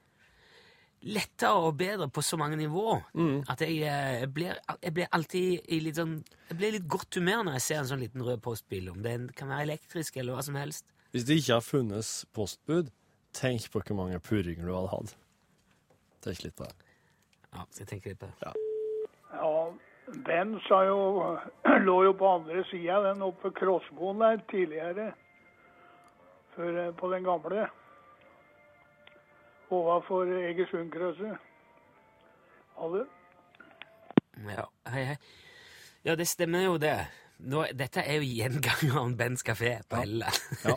[1.03, 2.95] lettere og bedre på så mange nivå
[3.51, 7.19] at jeg, eh, jeg, blir, jeg blir alltid i litt sånn Jeg blir litt godt
[7.19, 10.37] humør når jeg ser en sånn liten rød postbil, om den kan være elektrisk eller
[10.37, 10.87] hva som helst.
[11.13, 12.93] Hvis det ikke har funnes postbud,
[13.35, 15.17] tenk på hvor mange purringer du hadde hatt.
[16.23, 16.93] Tenk litt på det.
[17.53, 18.55] Ja, så jeg tenker litt på det.
[19.33, 19.51] Ja,
[20.29, 21.01] den sa jo,
[21.89, 25.13] lå jo på andre sida, den oppe ved Krossmoen der tidligere.
[26.55, 27.67] Før, eh, på den gamle.
[29.73, 31.39] Overfor Egersundkrysset.
[32.77, 33.05] Ha det.
[34.57, 35.17] Ja, hei, hei.
[36.05, 36.97] Ja, det stemmer jo det.
[37.49, 40.39] Nå, dette er jo gjengangeren Bens kafé på Helleland.
[40.65, 40.77] Ja.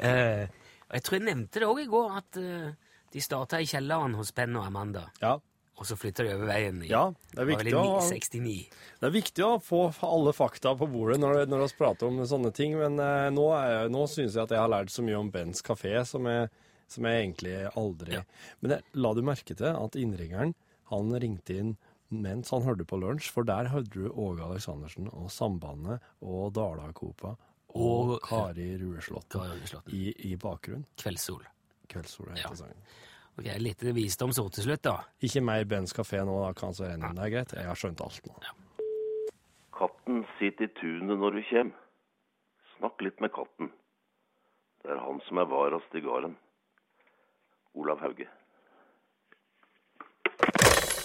[0.00, 0.46] Ja.
[0.86, 2.68] og jeg tror jeg nevnte det òg i går, at eh,
[3.14, 5.06] de starta i kjelleren hos Ben og Amanda.
[5.22, 5.36] Ja.
[5.76, 7.02] Og så flytter de over veien i Ja,
[7.34, 11.66] det er viktig å- Det er viktig å få alle fakta på bordet når, når
[11.66, 14.72] vi prater om sånne ting, men eh, nå, er- nå syns jeg at jeg har
[14.72, 16.48] lært så mye om Bens kafé som jeg,
[16.88, 18.20] som jeg egentlig aldri
[18.62, 20.54] Men jeg, la du merke til at innringeren
[20.92, 21.76] han ringte inn
[22.14, 27.32] mens han hørte på lunsj, for der hørte du Åge Aleksandersen og Sambandet og Dala-Copa
[27.74, 29.34] og, Og- Kari Rueslott
[29.90, 30.86] i, i bakgrunnen.
[30.96, 31.42] Kveldssol.
[31.90, 32.44] Kveldssol Ja.
[32.46, 32.78] heter sangen.
[33.38, 34.94] Ok, Litt visdomsord til slutt, da.
[35.20, 37.10] Ikke mer Bens kafé nå, da kan så renne.
[37.14, 37.52] Det er greit.
[37.58, 38.32] Jeg har skjønt alt nå.
[39.76, 41.72] Katten sitter i tunet når du kjem.
[42.78, 43.68] Snakk litt med katten.
[44.84, 46.36] Det er han som er varast i gården.
[47.76, 48.26] Olav Hauge.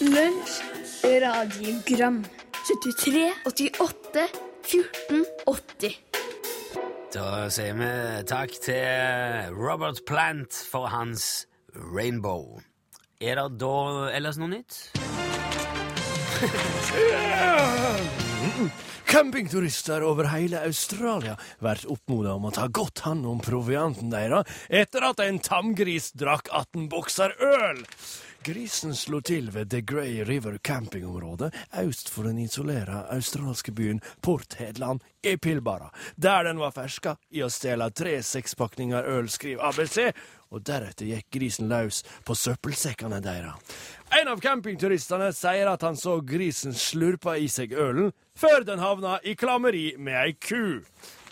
[0.01, 0.61] Lunsj,
[1.03, 2.23] radiogram
[2.65, 4.27] 73, 88,
[4.63, 5.99] 14, 80
[7.13, 7.91] Da sier vi
[8.31, 12.61] takk til Robert Plant for hans Rainbow.
[13.19, 13.75] Er det da
[14.15, 14.81] ellers noe nytt?
[19.05, 25.05] Campingturister over hele Australia blir oppmoda om å ta godt hånd om provianten deres etter
[25.05, 27.83] at en tamgris drakk 18 bokser øl.
[28.41, 31.51] Grisen slo til ved The Grey River campingområde
[31.83, 37.43] øst for den isolerte australske byen Port Hedland i Pilbara, der den var ferska i
[37.45, 39.99] å stjele tre sekspakninger øl, skriver ABC,
[40.51, 43.79] og deretter gikk grisen løs på søppelsekkene deres.
[44.11, 49.17] En av campingturistene sier at han så grisen slurpe i seg ølen før den havna
[49.23, 50.81] i klammeri med ei ku.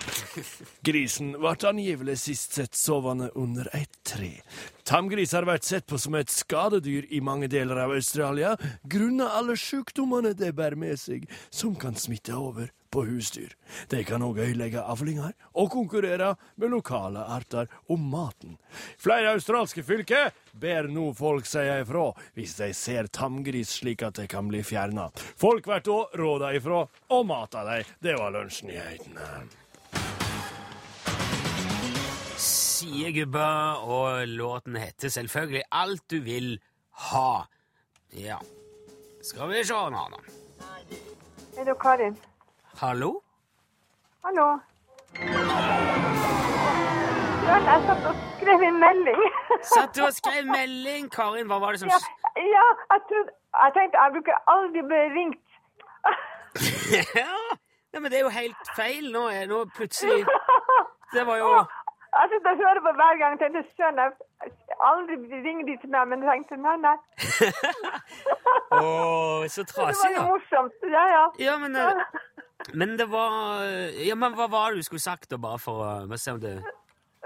[0.87, 4.31] Grisen ble angivelig sist sett sovende under et tre.
[4.87, 8.55] Tamgriser blir sett på som et skadedyr i mange deler av Australia,
[8.87, 13.53] grunnet alle sykdommene de bærer med seg, som kan smitte over på husdyr.
[13.89, 18.57] De kan òg ødelegge avlinger og konkurrere med lokale arter om maten.
[18.97, 24.27] Flere australske fylker ber nå folk si ifra hvis de ser tamgris slik at de
[24.29, 25.09] kan bli fjerna.
[25.15, 27.95] Folk blir da råda ifra og mata dem.
[27.99, 29.31] Det var lunsjnyhetene.
[32.39, 36.53] Sier gubba, og låten heter selvfølgelig Alt du vil
[37.11, 37.43] ha.
[38.15, 38.39] Ja.
[39.21, 40.21] Skal vi se nå, da.
[41.59, 42.15] Er det Karin?
[42.81, 43.21] Hallo?
[44.23, 44.47] Hallo?
[47.49, 49.21] Ja, jeg satt og skrev en melding.
[49.73, 51.09] Satt du og skrev melding?
[51.15, 51.99] Karin, hva var det som Ja,
[52.39, 53.31] ja jeg, trodde,
[53.63, 55.45] jeg tenkte jeg bruker aldri bli ringt.
[57.19, 57.33] Ja,
[57.93, 59.23] Nei, men det er jo helt feil nå.
[59.33, 60.25] er- Nå plutselig
[61.13, 61.49] Det var jo
[62.19, 63.31] Jeg sitter og hører på hver gang.
[63.35, 64.11] Jeg tenkte, søren, jeg
[64.91, 65.15] aldri
[65.45, 66.95] ringer de til meg, men jeg tenkte, nei, nei.
[68.79, 70.23] Å, så Det trasig, var jo da.
[70.31, 70.87] morsomt.
[70.95, 71.21] Ja, ja.
[71.45, 72.01] Ja, men, eh,
[72.73, 73.63] men det var
[74.07, 76.57] Ja, men hva var det du skulle sagt, da, bare for å se om det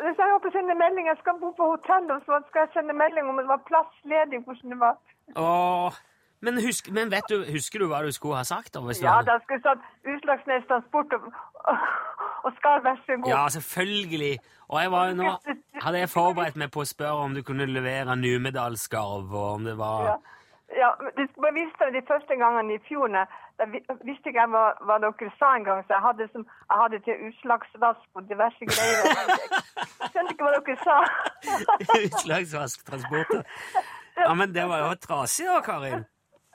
[0.04, 2.74] Hvis jeg håper å sende melding, jeg skal bo på hotell, og så skal jeg
[2.78, 4.98] sende melding om det var plass ledig, hvordan det var.
[5.40, 6.00] Åh,
[6.44, 8.76] men, husk, men vet du, husker du hva du skulle ha sagt?
[8.76, 11.30] Hvis Ja, da skulle jeg sagt Utslagsnes Transport og,
[12.44, 13.30] og skal være så god.
[13.32, 14.34] Ja, selvfølgelig.
[14.68, 15.32] Og jeg var jo nå
[15.86, 19.78] hadde jeg forberedt meg på å spørre om du kunne levere Numedalskarv, og om det
[19.80, 20.20] var Ja.
[20.74, 23.12] Ja, men det skulle bare vise deg de første gangene i fjor,
[23.74, 27.00] vi- visste ikke jeg hva, hva dere sa engang, så jeg hadde, som, jeg hadde
[27.06, 29.04] til utslagsvask og diverse greier.
[30.02, 30.98] Jeg skjønte ikke hva dere sa.
[32.08, 33.44] utslagsvasktransporter.
[34.18, 36.04] Ja, men det var jo trasig da, Karin.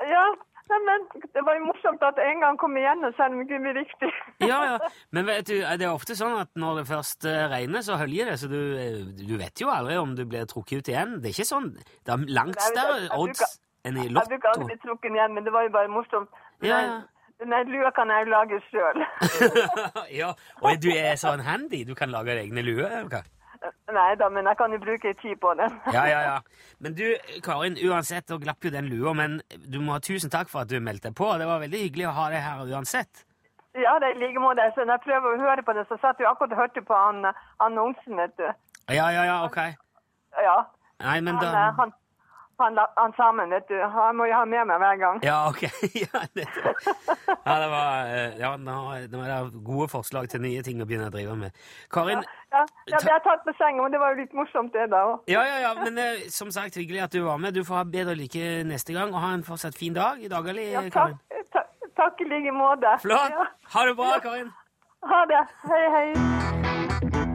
[0.09, 0.27] Ja,
[0.69, 3.75] men det var jo morsomt at en gang kom igjen, og selv om det blir
[3.81, 4.11] riktig.
[4.45, 4.91] Ja, ja.
[5.17, 8.31] Men vet du, det er ofte sånn at når det først eh, regner, så høljer
[8.33, 11.17] det, så du, eh, du vet jo aldri om du blir trukket ut igjen.
[11.23, 13.43] Det er ikke sånn Det er langt jeg- større odds
[13.89, 16.29] enn i Jeg bruker aldri bli trukket igjen, men det var jo bare morsomt.
[16.63, 16.99] Ja, ja.
[17.39, 19.03] Den der lua kan jeg jo lage sjøl.
[20.21, 23.05] ja, og du er sånn handy, du kan lage egne luer?
[23.07, 23.23] hva?
[23.95, 25.79] Nei da, men jeg kan jo bruke tid på den.
[25.97, 26.67] Ja, ja, ja.
[26.83, 27.05] Men du,
[27.45, 30.71] Karin, uansett, da glapp jo den lua, men du må ha tusen takk for at
[30.71, 31.31] du meldte på.
[31.39, 33.25] Det var veldig hyggelig å ha deg her uansett.
[33.79, 34.67] Ja, det er i like måte.
[34.75, 36.99] Så når jeg prøver å høre på det, så satt jeg akkurat og hørte på
[36.99, 37.31] han,
[37.63, 38.49] annonsen, vet du.
[38.89, 39.59] Ja, ja, ja, ok.
[40.43, 40.59] Ja.
[41.05, 41.93] Nei, men da eh, han,
[42.59, 43.77] han, han sammen, vet du.
[43.95, 45.21] Han må jo ha med meg hver gang.
[45.25, 45.63] Ja, ok.
[46.05, 48.77] ja, det, ja, det var eh, Ja, nå,
[49.13, 51.57] nå er det gode forslag til nye ting å begynne å drive med.
[51.95, 54.89] Karin, Ja, ja, det er tatt på senga, men det var jo litt morsomt det
[54.91, 55.25] da òg.
[55.31, 57.55] ja, ja, ja, men eh, som sagt, hyggelig at du var med.
[57.55, 60.71] Du får ha bedre lykke neste gang, og ha en fortsatt fin dag i daglig,
[60.73, 61.19] Ja, Karin.
[61.29, 62.97] takk, takk, takk i like måte.
[63.05, 63.31] Flott!
[63.37, 64.51] Ja, Ha det bra, Karin.
[65.13, 65.45] ha det.
[65.69, 67.28] Hei, hei.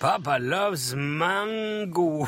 [0.00, 2.26] Papa loves mango.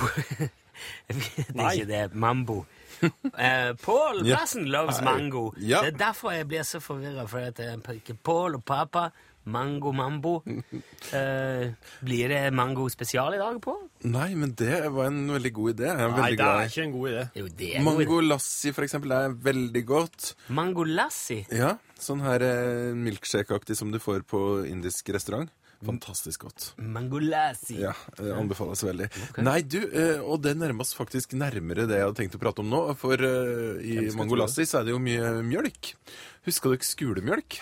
[1.09, 1.75] Jeg vet Nei.
[1.77, 2.03] ikke det.
[2.15, 2.65] Mambo.
[3.37, 4.39] Paul Pål Ja.
[4.39, 5.51] Plassen loves mango.
[5.61, 5.83] Ja.
[5.85, 7.27] Det er derfor jeg blir så forvirra.
[7.29, 9.11] For at er ikke Pål og pappa.
[9.47, 10.41] Mango mambo.
[10.47, 11.69] Uh,
[12.07, 13.85] blir det mango spesial i dag, Paul?
[14.11, 15.87] Nei, men det var en veldig god idé.
[15.93, 17.23] Jeg er Nei, veldig det er ikke en god idé.
[17.39, 18.27] Jo, det er Mango god.
[18.33, 20.33] lassi, for eksempel, er veldig godt.
[20.57, 21.45] Mango lassi.
[21.55, 25.53] Ja, sånn her eh, milkshake-aktig som du får på indisk restaurant.
[25.85, 26.71] Fantastisk godt.
[26.81, 27.77] Mangolasi.
[27.83, 29.11] Ja, det anbefales veldig.
[29.45, 32.65] Nei, du, eh, og det nærmer oss faktisk nærmere det jeg hadde tenkt å prate
[32.65, 32.83] om nå.
[33.01, 34.43] For eh, i Hvem skal Mango tro det?
[34.47, 35.93] lassi så er det jo mye mjølk.
[36.49, 37.59] Husker dere skulemjølk?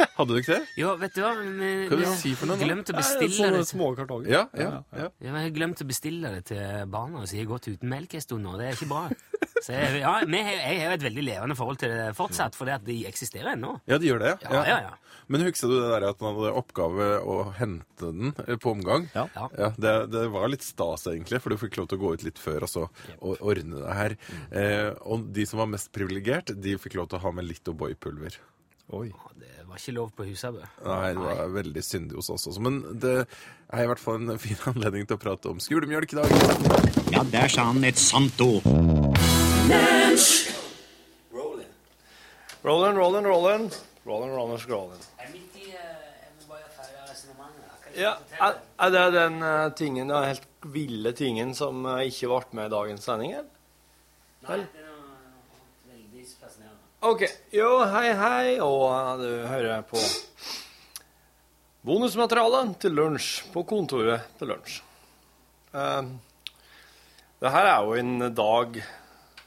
[0.16, 0.68] Hadde dere ikke det?
[0.80, 1.32] Jo, vet du hva?
[1.36, 2.62] Vi, du si for noe nå?
[2.62, 3.64] har glemt å bestille det.
[3.68, 4.30] små kartonger.
[4.32, 5.08] Ja, ja, ja.
[5.10, 8.16] Ja, jeg har glemt å bestille det til barna, så jeg har gått uten melk
[8.16, 8.56] en stund nå.
[8.60, 9.04] Det er ikke bra.
[9.60, 12.70] Så jeg, ja, har, jeg har jo et veldig levende forhold til det fortsatt, for
[12.86, 13.74] de eksisterer ennå.
[13.90, 14.54] Ja, de gjør det, ja.
[14.56, 15.09] Ja, ja, ja.
[15.30, 19.06] Men husker du det der at han hadde oppgave å hente den eh, på omgang?
[19.14, 19.28] Ja.
[19.36, 19.68] Ja.
[19.78, 22.40] det, det var litt stas, egentlig, for du fikk lov til å gå ut litt
[22.42, 22.86] før og så
[23.20, 24.16] og ordne det her.
[24.50, 27.70] Eh, og de som var mest privilegert, de fikk lov til å ha med litt
[27.70, 28.40] O'boy-pulver.
[28.98, 29.12] Oi.
[29.38, 30.64] Det var ikke lov på Husabø.
[30.82, 32.62] Nei, det var veldig syndig hos oss også.
[32.66, 36.18] Men det er i hvert fall en fin anledning til å prate om skolemjølk i
[36.18, 36.34] dag.
[37.14, 38.66] Ja, der sa han et sant ord.
[42.60, 43.70] Rollin, rollin, rollin.
[44.10, 45.02] Rollin, rollin, scrolling.
[47.94, 48.16] Ja,
[48.78, 52.72] er, det den eh, tingen, den helt ville tingen som eh, ikke ble med i
[52.74, 53.34] dagens sending?
[53.34, 55.10] er noe
[55.90, 56.78] Veldig fascinerende.
[57.06, 57.24] OK.
[57.54, 60.02] Jo, hei, hei, og eh, du hører på
[61.86, 64.80] bonusmaterialet til lunsj på kontoret til lunsj.
[65.70, 66.02] Uh,
[67.40, 68.80] det her er jo en dag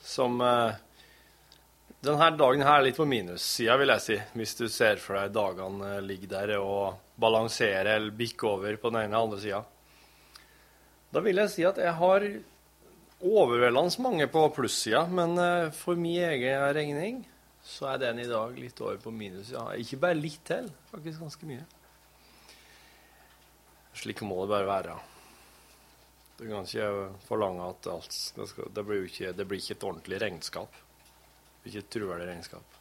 [0.04, 0.72] som uh,
[2.04, 5.30] Denne dagen her er litt på minussida, vil jeg si, hvis du ser for deg
[5.38, 9.62] dagene eh, ligger der og balanserer eller bikker over på den ene eller andre sida.
[11.16, 12.26] Da vil jeg si at jeg har
[13.24, 17.24] overveldende mange på plussida, men eh, for min egen regning
[17.64, 19.70] så er den i dag litt over på minussida.
[19.80, 21.64] Ikke bare litt til, faktisk ganske mye.
[23.96, 25.02] Slik må det bare være.
[26.36, 30.83] Du kan ikke forlange at alt det, blir ikke, det blir ikke et ordentlig regnskap.
[31.64, 32.80] Ikke et troverdig regnskap.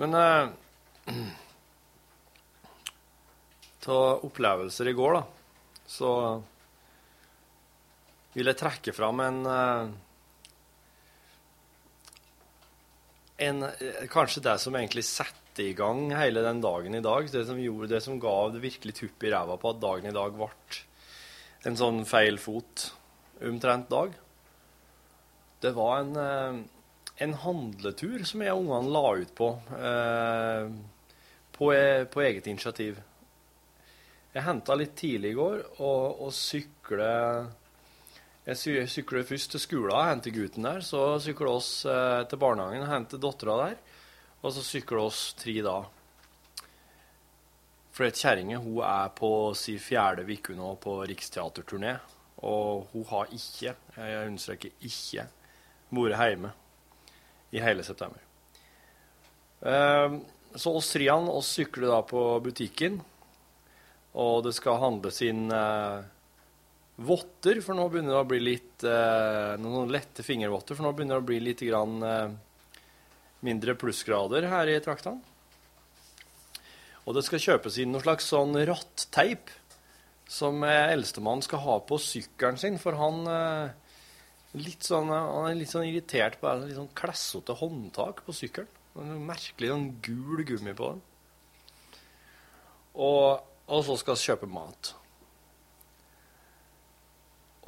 [0.00, 0.46] Men eh,
[3.90, 5.24] av opplevelser i går, da,
[5.90, 6.12] så
[8.36, 9.90] vil jeg trekke fram en eh,
[13.40, 17.44] en, eh, kanskje det som egentlig satte i gang hele den dagen i dag, det
[17.48, 20.36] som, gjorde, det som ga det virkelig tupp i ræva på at dagen i dag
[20.36, 20.50] ble
[21.68, 22.90] en sånn feil fot
[23.44, 24.12] omtrent dag,
[25.60, 26.60] det var en, eh,
[27.26, 30.70] en handletur som jeg og ungene la ut på, eh,
[31.52, 33.00] på, e- på eget initiativ.
[34.32, 37.10] Jeg henta litt tidlig i går og, og sykle
[38.46, 40.80] Jeg sy- sykler først til skolen og henter gutten der.
[40.80, 43.76] Så sykler oss eh, til barnehagen og henter dattera der.
[44.42, 45.74] Og så sykler oss tre da.
[47.92, 51.98] For kjerringa er på si fjerde uke nå på riksteaterturné.
[52.48, 55.26] Og hun har ikke, jeg understreker ikke,
[55.90, 56.52] vært hjemme
[57.50, 58.22] i hele september.
[59.60, 60.18] Eh,
[60.54, 62.98] så oss trian oss sykler da på butikken,
[64.18, 66.00] og det skal handles inn eh,
[67.06, 71.20] votter, for nå begynner det å bli litt eh, Noen lette fingervotter, for nå begynner
[71.20, 72.80] det å bli litt grann, eh,
[73.46, 75.22] mindre plussgrader her i traktene.
[77.06, 79.48] Og det skal kjøpes inn noe slags sånn ratteip
[80.30, 83.24] som eldstemann skal ha på sykkelen sin, for han
[84.58, 88.70] litt sånn, han er litt sånn irritert på det, litt sånn klessete håndtak på sykkelen.
[88.98, 91.04] En merkelig sånn gul gummi på den.
[92.98, 94.90] Og, og så skal vi kjøpe mat.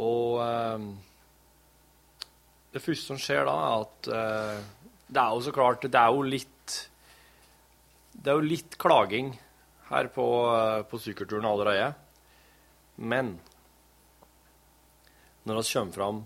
[0.03, 0.87] Og eh,
[2.75, 4.59] det første som skjer da, er at eh,
[5.12, 6.77] det er jo så klart Det er jo litt
[8.16, 9.35] Det er jo litt klaging
[9.90, 11.92] her på, eh, på sykkelturen allerede.
[12.97, 13.37] Men
[15.45, 16.23] når vi kommer fram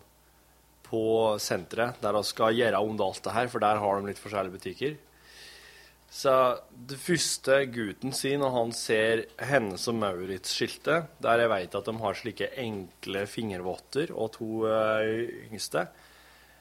[0.87, 1.03] på
[1.43, 4.57] senteret, der vi skal gjøre om alt det her, for der har de litt forskjellige
[4.57, 4.97] butikker
[6.13, 6.33] Så
[6.71, 11.97] det første gutten sier når han ser Hennes og Maurits-skiltet, der jeg vet at de
[12.03, 15.03] har slike enkle fingervotter, og to uh,
[15.51, 15.89] yngste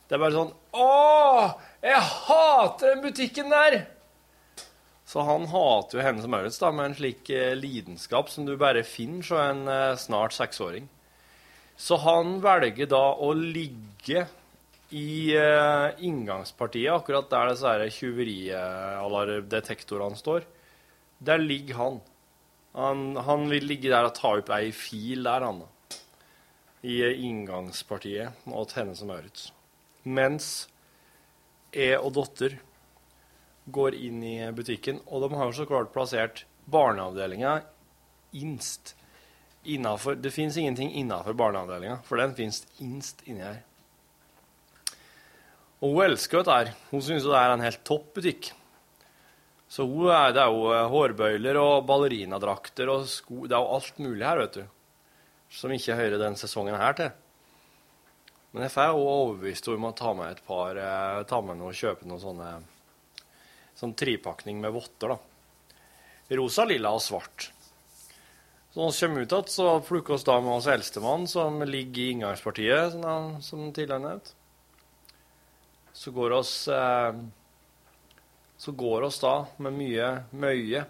[0.07, 1.51] Det er bare sånn Å!
[1.85, 3.83] Jeg hater den butikken der!
[5.05, 8.55] Så han hater jo Hennes og Maurits da, med en slik eh, lidenskap som du
[8.57, 10.89] bare finner hos en uh, snart seksåring.
[11.75, 14.25] Så han velger da å ligge
[14.95, 20.45] i eh, inngangspartiet, akkurat der disse tyveridetektorene står.
[21.19, 22.01] Der ligger han.
[22.73, 23.17] han.
[23.27, 25.63] Han vil ligge der og ta opp ei fil der, han.
[26.85, 29.51] I eh, inngangspartiet mot henne som Maurits.
[30.05, 30.69] Mens
[31.75, 32.59] jeg og datter
[33.65, 37.63] går inn i butikken, og de har jo så klart plassert barneavdelinga
[38.38, 38.95] innst
[39.65, 43.63] innafor Det fins ingenting innafor barneavdelinga, for den fins innst inni her.
[45.84, 46.71] Og hun elsker dette her.
[46.91, 48.51] Hun syns det er en helt topp butikk.
[49.67, 53.75] Så hun er, det er jo eh, hårbøyler og ballerinadrakter og sko Det er jo
[53.75, 54.63] alt mulig her, vet du.
[55.51, 57.12] Som ikke hører den sesongen her til.
[58.54, 61.59] Men jeg får jo overbevist henne om å ta med et par eh, Ta med
[61.59, 62.53] noe kjøpe noe sånne
[63.76, 65.18] Sånn tripakning med votter, da.
[66.39, 67.49] Rosa, lilla og svart.
[68.76, 72.09] Så vi kommer ut igjen, så plukker vi da med oss eldstemann, som ligger i
[72.11, 74.34] inngangspartiet, som, han- som tidligere nevnt.
[75.95, 77.13] Så går oss eh,
[78.57, 80.82] Så går oss da med mye møye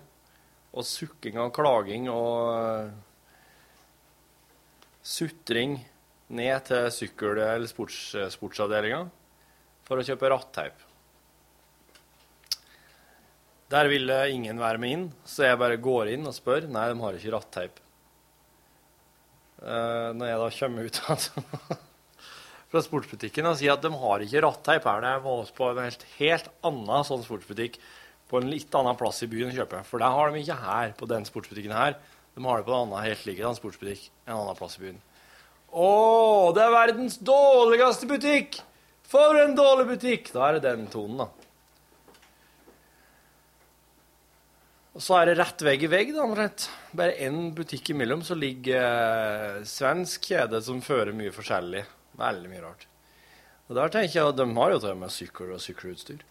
[0.74, 2.92] og sukking og klaging og uh,
[5.06, 5.78] sutring
[6.30, 9.00] ned til sykkel- eller sports, sportsavdelinga
[9.88, 10.78] for å kjøpe ratteip.
[13.72, 16.68] Der ville ingen være med inn, så jeg bare går inn og spør.
[16.70, 17.82] Nei, de har ikke ratteip.
[19.66, 21.44] Uh, når jeg da kommer ut altså,
[22.70, 26.04] fra sportsbutikken og sier at de har ikke ratteip her, jeg må på en helt,
[26.20, 27.80] helt annen sånn sportsbutikk
[28.30, 29.82] på en litt annen plass i byen og kjøpe.
[29.88, 31.98] For det har de ikke her, på den sportsbutikken her.
[32.36, 35.02] De har det på en annen helt likedan sportsbutikk en annen plass i byen.
[35.76, 35.90] Å,
[36.56, 38.62] det er verdens dårligste butikk!
[39.06, 40.32] For en dårlig butikk!
[40.34, 41.45] Da er det den tonen, da.
[44.96, 46.70] Og så er det rett vegg i vegg, omtrent.
[46.96, 51.82] Bare én butikk imellom, så ligger eh, svensk kjede som fører mye forskjellig.
[52.16, 52.86] Veldig mye rart.
[53.68, 56.24] Og der tenker jeg at de har jo til og med sykkel og sykkelutstyr.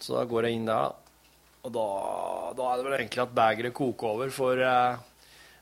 [0.00, 0.96] Så da går jeg inn der.
[1.66, 1.84] Og da,
[2.56, 5.04] da er det vel egentlig at begeret koker over for eh,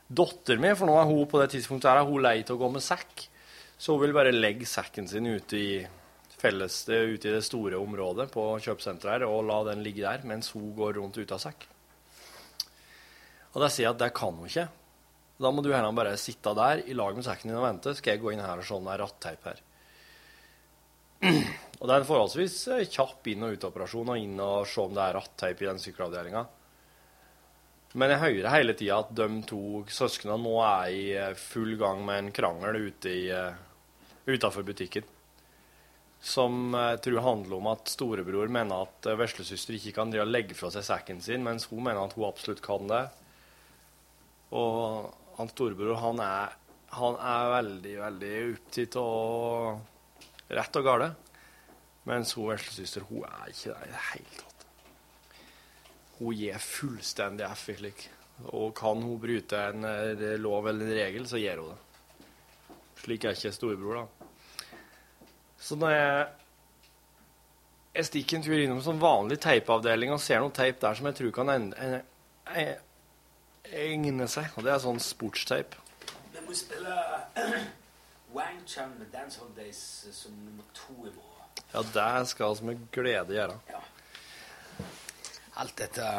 [0.07, 2.61] datteren min, for nå er hun på det tidspunktet her, er hun lei av å
[2.61, 3.27] gå med sekk.
[3.75, 5.71] Så hun vil bare legge sekken sin ute i,
[6.45, 10.53] felles, ute i det store området på kjøpesenteret her, og la den ligge der mens
[10.55, 11.67] hun går rundt uten sekk.
[13.55, 14.67] Og da sier jeg at det kan hun ikke.
[15.39, 18.15] Da må du heller bare sitte der i lag med sekken din og vente, skal
[18.15, 19.63] jeg gå inn her og se om det er ratteip her.
[21.79, 24.93] Og det er en forholdsvis eh, kjapp inn- og utoperasjon og inn og se om
[24.95, 26.45] det er ratteip i den sykkelavdelinga.
[27.95, 32.03] Men jeg hører hele tida at de to søsknene nå er i eh, full gang
[32.07, 33.25] med en krangel ute i,
[34.27, 35.07] utafor butikken.
[36.25, 40.31] Som jeg tror handler om at storebror mener at uh, veslesøster ikke kan drive og
[40.31, 43.03] legge fra seg sekken sin, mens hun mener at hun absolutt kan det.
[44.57, 46.55] Og han storebror, han er,
[46.97, 51.11] han er veldig, veldig opptatt av rett og gale.
[52.09, 54.67] Mens hun veslesøster, hun er ikke det i det hele tatt.
[56.19, 58.05] Hun gir fullstendig F i slik.
[58.51, 61.81] Og kan hun bryte en eh, lov eller en regel, så gjør hun det.
[63.01, 64.14] Slik er ikke storebror, da.
[65.65, 66.25] Så når jeg
[67.95, 71.15] jeg stikker en tur innom sånn vanlig teipavdeling og ser noe teip der som jeg
[71.15, 71.73] tror kan en-
[73.71, 74.49] egne seg.
[74.57, 75.77] Og det er sånn sportsteip.
[76.33, 76.97] Vi må spille
[78.35, 79.79] Wang Chun med Dance Holidays
[80.11, 81.31] som nummer to i morgen.
[81.71, 83.55] Ja, det skal vi med glede gjøre.
[85.55, 86.09] Alt dette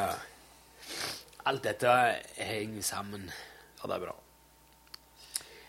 [1.46, 1.92] Alt dette
[2.40, 3.28] henger sammen.
[3.82, 4.16] Ja, det er bra.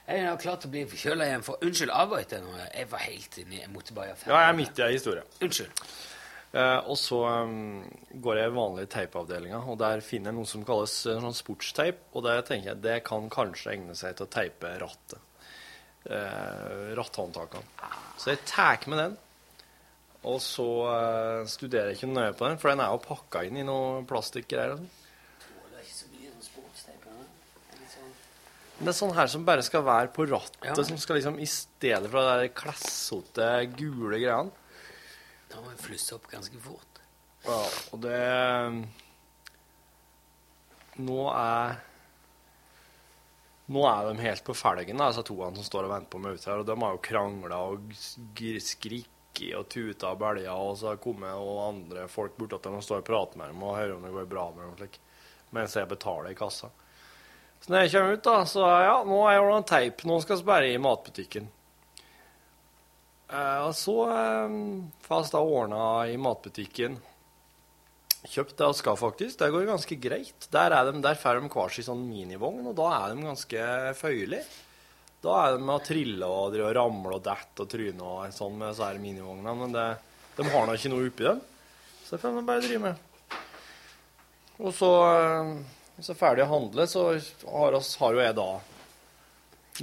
[0.07, 1.43] Jeg har klart å bli forkjøla igjen.
[1.43, 2.53] For unnskyld, avbrøt jeg nå?
[2.63, 4.33] Jeg var helt inni Jeg måtte bare gjøre ferdig.
[4.33, 5.25] Ja, jeg er midt i ei historie.
[5.43, 5.81] Unnskyld.
[6.57, 7.81] Eh, og så um,
[8.23, 12.05] går jeg i vanlig teipavdelinga, og der finner jeg noe som kalles eh, sånn sportsteip.
[12.15, 15.19] Og der tenker jeg det kan kanskje egne seg til å teipe rattet.
[16.07, 17.91] Eh, ratthåndtakene.
[18.17, 19.17] Så jeg tar med den.
[20.27, 23.59] Og så uh, studerer jeg ikke nøye på den, for den er jo pakka inn
[23.61, 24.73] i noe plastikkgreier.
[24.73, 24.89] og sånn.
[25.67, 27.21] Det er ikke så mye sånn sportsteip her.
[27.67, 30.63] Det er litt sånn Men det er sånn her som bare skal være på rattet,
[30.65, 30.73] Ja.
[30.83, 33.47] som skal liksom i stedet for de klessete,
[33.77, 34.51] gule greiene.
[35.49, 37.01] Da må jeg flusse opp ganske fort.
[37.47, 37.61] Ja,
[37.93, 38.87] og det
[40.97, 41.77] Nå er
[43.67, 46.47] Nå er de helt på felgen, disse toene som står og venter på meg ute
[46.47, 46.61] her.
[46.61, 51.01] Og de har jo krangla og sk- skrikket og tuta og belja, og så har
[51.03, 54.03] kommet og andre folk borti dem og står og prater med dem og hører om
[54.07, 54.95] det går bra med dem, slik,
[55.51, 56.69] mens jeg betaler i kassa.
[57.61, 60.03] Så når jeg kommer ut, da, så ja, nå er jeg ordna teip.
[60.07, 61.49] Nå skal vi bare i matbutikken.
[63.27, 64.57] Eh, og så eh,
[65.07, 66.99] vi da ordna i matbutikken.
[68.27, 69.39] Kjøpt det vi skal, faktisk.
[69.39, 70.47] Det går ganske greit.
[70.51, 73.67] Der, er de, der får de hver sin sånn minivogn, og da er de ganske
[73.99, 74.47] føyelige.
[75.23, 78.57] Da er de med å trille og og ramle og dette og tryne og sånn
[78.59, 79.85] med disse minivognene, men det,
[80.37, 81.39] de har nå ikke noe oppi dem.
[82.03, 83.39] Så det får de bare drive med.
[84.57, 85.53] Og så, eh,
[85.97, 88.51] hvis jeg er ferdig å handle, så har, oss, har jo jeg da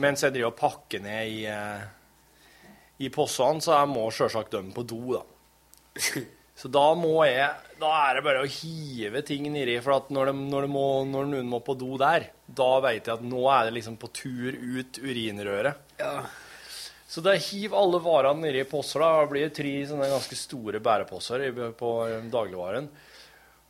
[0.02, 1.82] Mens jeg driver og pakker ned i eh,
[3.02, 5.24] i possene, så jeg må selvsagt dømme på do, da.
[6.54, 7.48] Så da må jeg
[7.80, 10.86] Da er det bare å hive ting nedi, for at når, de, når, de må,
[11.10, 14.10] når noen må på do der, da vet jeg at nå er det liksom på
[14.14, 15.96] tur ut urinrøret.
[15.98, 16.22] Ja.
[17.10, 19.24] Så da hiv alle varene nedi i posser, da.
[19.24, 21.48] Det blir tre sånne ganske store bæreposser
[21.78, 21.90] på
[22.30, 22.86] dagligvaren.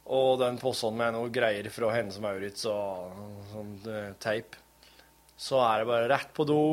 [0.05, 3.15] Og den posen med noe greier fra Hennes og Maurits og
[3.53, 4.59] sånn eh, teip.
[5.41, 6.65] Så er det bare rett på do.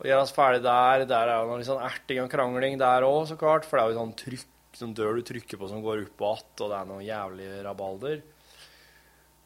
[0.00, 1.04] Og gjør oss ferdig der.
[1.10, 3.66] Der er jo noe sånn erting og krangling der òg, så klart.
[3.66, 6.38] For det er jo sånn trykk, sånn dør du trykker på som går opp og
[6.38, 8.22] att, og det er noe jævlig rabalder.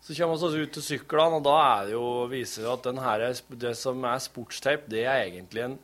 [0.05, 2.87] Så kommer vi oss ut til syklene, og da er det jo, viser det at
[2.91, 3.27] den her,
[3.65, 5.79] det som er sportsteip, det er egentlig en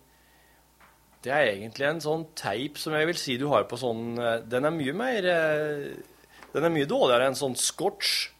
[1.20, 4.38] det er egentlig en sånn teip som jeg vil si du har på sånn eh,
[4.48, 5.98] Den er mye mer eh,
[6.54, 8.30] Den er mye dårligere enn sånn scotch.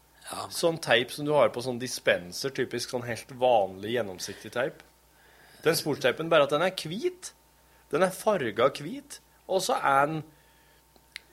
[0.55, 4.85] Sånn teip som du har på sånn dispenser, typisk sånn helt vanlig gjennomsiktig teip.
[5.65, 7.33] Den sportsteipen, bare at den er hvit.
[7.91, 9.19] Den er farga hvit,
[9.51, 10.21] og så er den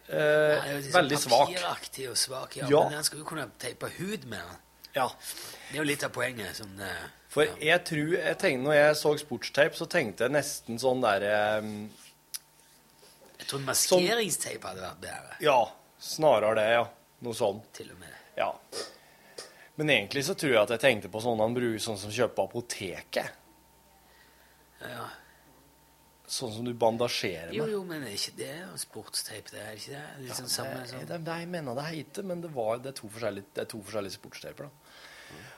[0.09, 1.51] eh, Den er sånn veldig svak.
[1.51, 2.71] Papiraktig og svak, ja.
[2.73, 2.82] Ja.
[2.88, 4.65] Men den skal jo kunne teipe hud med den.
[4.97, 5.05] Ja.
[5.69, 6.57] Det er jo litt av poenget.
[6.57, 6.89] Som det,
[7.30, 11.36] For jeg tror jeg tenkte, når jeg så sportsteip, så tenkte jeg nesten sånn derre
[13.38, 15.36] jeg tror maskeringsteip hadde vært bedre.
[15.45, 15.59] Ja,
[16.00, 16.86] snarere det, ja.
[17.26, 17.62] Noe sånn.
[17.74, 18.14] Til og med.
[18.38, 18.52] Ja.
[19.78, 22.38] Men egentlig så tror jeg at jeg tenkte på sånn han bruker sånn som kjøper
[22.38, 23.39] på apoteket.
[24.82, 25.08] Ja.
[26.28, 27.58] Sånn som du bandasjerer med.
[27.58, 30.02] Jo, jo, men er ikke det sportsteip, det er ikke det?
[30.02, 31.06] det er liksom samme sånn.
[31.08, 33.80] det, det jeg mener det heter, men det, var, det, er to forskjellige, det to
[33.86, 34.68] forskjellige sportsteiper.
[34.68, 35.06] da.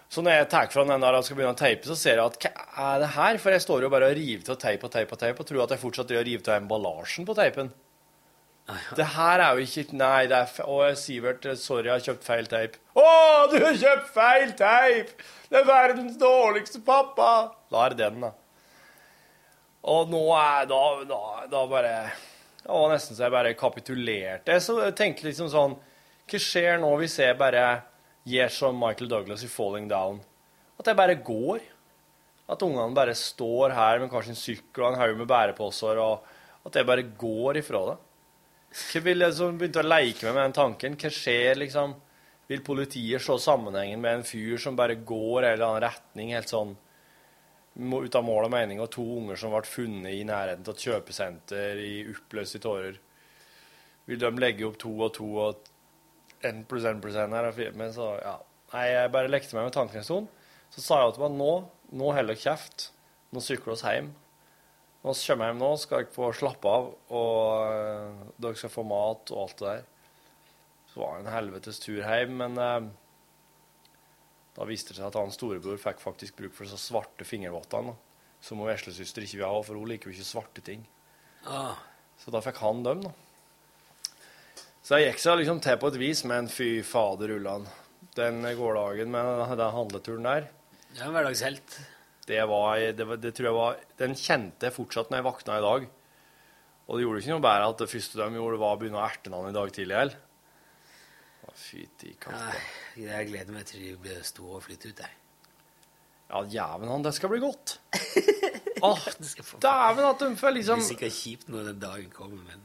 [0.09, 2.25] Så når jeg tar fra den der og skal begynne å teipe, så ser jeg
[2.25, 3.39] at hva er det her?
[3.41, 5.63] For jeg står jo bare og river til teip og teip og teip og tror
[5.65, 7.69] at jeg fortsatt driver og river til emballasjen på teipen.
[8.97, 12.49] Det her er jo ikke Nei, det er Å, Sivert, sorry, jeg har kjøpt feil
[12.49, 12.77] teip.
[12.93, 13.05] Å,
[13.51, 15.13] du har kjøpt feil teip!
[15.49, 17.31] Det er verdens dårligste pappa!
[17.71, 18.33] Da er det den, da.
[19.89, 21.93] Og nå er da, da, da bare
[22.59, 24.59] Det var nesten så jeg bare kapitulerte.
[24.61, 25.77] Så jeg tenkte liksom sånn
[26.29, 27.65] Hva skjer nå hvis jeg bare
[28.29, 30.19] gjør som Michael Douglas i 'Falling Down'?
[30.79, 31.63] At jeg bare går.
[32.49, 36.23] At ungene bare står her med kanskje en sykkel og en haug med bæreposer, og
[36.65, 37.97] at jeg bare går ifra det.
[38.69, 40.97] Hva vil jeg så begynte å leke med med den tanken?
[40.99, 41.95] Hva skjer, liksom?
[42.49, 46.33] Vil politiet se sammenhengen med en fyr som bare går i en eller annen retning,
[46.33, 46.75] helt sånn
[47.79, 50.85] ut av mål og mening, og to unger som ble funnet i nærheten av et
[50.85, 52.97] kjøpesenter i oppløste tårer?
[54.09, 55.69] Vil de legge opp to og to og
[56.45, 57.51] en pluss en pluss en her?
[57.77, 58.37] Men så, ja.
[58.73, 60.33] Nei, jeg bare lekte meg med tanken en stund.
[60.73, 61.53] Så sa jeg til meg nå,
[61.97, 62.89] nå holder dere kjeft.
[63.33, 64.11] Nå sykler vi hjem.
[64.99, 68.83] Når vi kommer hjem nå, skal dere få slappe av, og øh, dere skal få
[68.83, 69.85] mat og alt det der.
[70.91, 72.89] Så var det en helvetes tur hjem, men eh,
[74.57, 77.93] da viste det seg at han storebror fikk faktisk bruk for disse svarte fingervottene,
[78.43, 80.83] som hun veslesøster ikke vil ha, for hun liker jo ikke svarte ting.
[81.47, 81.77] Ah,
[82.19, 83.13] Så da fikk han dem, da.
[84.83, 87.67] Så jeg gikk seg liksom til på et vis, men fy fader ullan.
[88.17, 90.47] Den gårdagen med den handleturen der,
[90.89, 91.75] det er en hverdagshelt.
[92.29, 95.57] Det var, det var Det tror jeg var Den kjente jeg fortsatt når jeg våkna
[95.57, 95.87] i dag.
[96.89, 99.05] Og det gjorde ikke noe bedre at det første de gjorde, var å begynne å
[99.05, 100.17] erte han i dag tidlig heller.
[101.59, 102.53] Fytti katta.
[102.97, 105.15] Jeg gleder meg til de blir store og flytter ut, jeg.
[106.29, 107.79] Ja, jæven han, det skal bli godt.
[108.85, 109.05] Åh,
[109.59, 112.61] dæven at de får Det liksom blir sikkert kjipt når den dagen kommer, men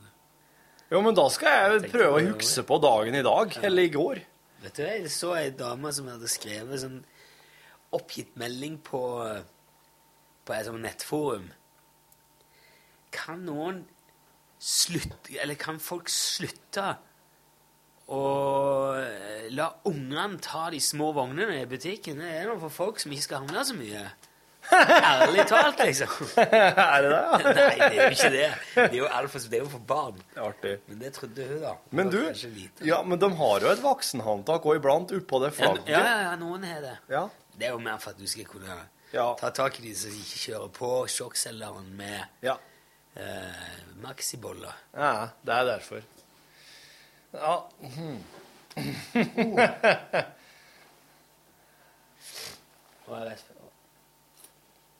[0.92, 4.20] Jo, men da skal jeg prøve å huske på dagen i dag, eller i går.
[4.64, 7.00] Vet du, jeg så ei dame som hadde skrevet sånn
[7.94, 9.00] oppgitt melding på,
[10.44, 11.48] på et sånt nettforum.
[13.14, 13.84] Kan noen
[14.64, 16.94] slutte Eller kan folk slutte
[18.14, 18.20] å
[19.56, 22.20] la ungene ta de små vognene i butikken?
[22.20, 24.04] Det er noe for folk som ikke skal handle så mye.
[24.72, 26.08] Ærlig talt, liksom.
[26.40, 27.22] er det det?
[27.44, 28.46] Nei, det er jo ikke det.
[28.74, 30.22] Det er jo, alfa, det er jo for barn.
[30.40, 30.74] Artig.
[30.88, 31.74] Men det trodde hun, da.
[32.00, 32.18] Men du,
[32.88, 35.92] ja, men de har jo et voksenhåndtak òg iblant oppå det Ja, flagget.
[35.92, 36.94] ja, ja, noen har det.
[37.12, 37.26] Ja.
[37.54, 38.78] Det er jo mer for at du skal kunne
[39.14, 39.28] Ja.
[39.38, 42.56] ta tak i de som ikke kjører på sjokkselgeren med Ja.
[43.16, 44.74] eh, maxiboller.
[44.94, 46.02] Ja, det er derfor.
[47.34, 47.54] Ja.
[47.80, 48.24] mhm.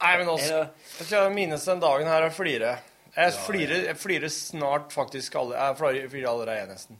[0.04, 0.58] Nei, men også,
[0.98, 2.76] jeg skal minnes den dagen her og flire.
[3.14, 5.76] Jeg flirer, jeg flirer snart faktisk alle, jeg
[6.10, 6.98] flirer, allerede nesten.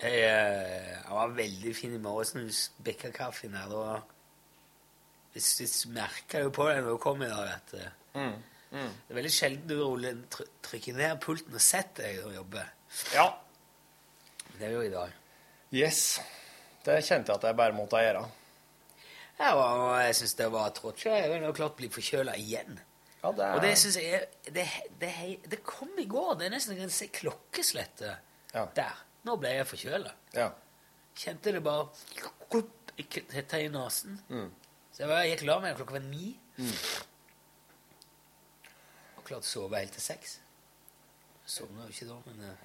[0.00, 3.68] Jeg, eh, jeg var veldig fin i morges når du bekka kaffen her.
[3.70, 4.00] Da
[5.36, 8.38] hvis merka jo på deg når du kom i dag at eh, Mm.
[8.72, 8.88] Mm.
[9.06, 12.70] det er veldig sjelden du ruller, try, trykker ned pulten og setter deg og jobber.
[13.14, 13.26] Ja.
[14.56, 15.12] Det er jo i dag.
[15.76, 16.00] Yes.
[16.86, 18.24] Det kjente jeg at jeg bare måtte gjøre.
[19.38, 21.04] Ja, og jeg syns det var trått.
[21.04, 22.78] Jeg jo klart bli forkjøla igjen.
[23.22, 23.54] Ja, det er...
[23.58, 24.22] Og det syns jeg
[24.56, 24.64] det,
[25.00, 25.12] det,
[25.52, 26.38] det kom i går.
[26.40, 28.16] Det er nesten jeg se klokkeslettet
[28.54, 28.64] Ja.
[28.78, 29.02] der.
[29.28, 30.12] Nå ble jeg forkjøla.
[30.38, 30.48] Ja.
[31.16, 31.88] Kjente det bare
[33.34, 34.16] hetta i nesen.
[34.30, 34.48] Mm.
[34.96, 36.30] Så jeg, var, jeg gikk la meg klokka var ni.
[36.56, 36.76] Mm.
[39.18, 40.38] Og klarte å sove helt til seks.
[41.44, 42.62] Sovna jo ikke da, men uh...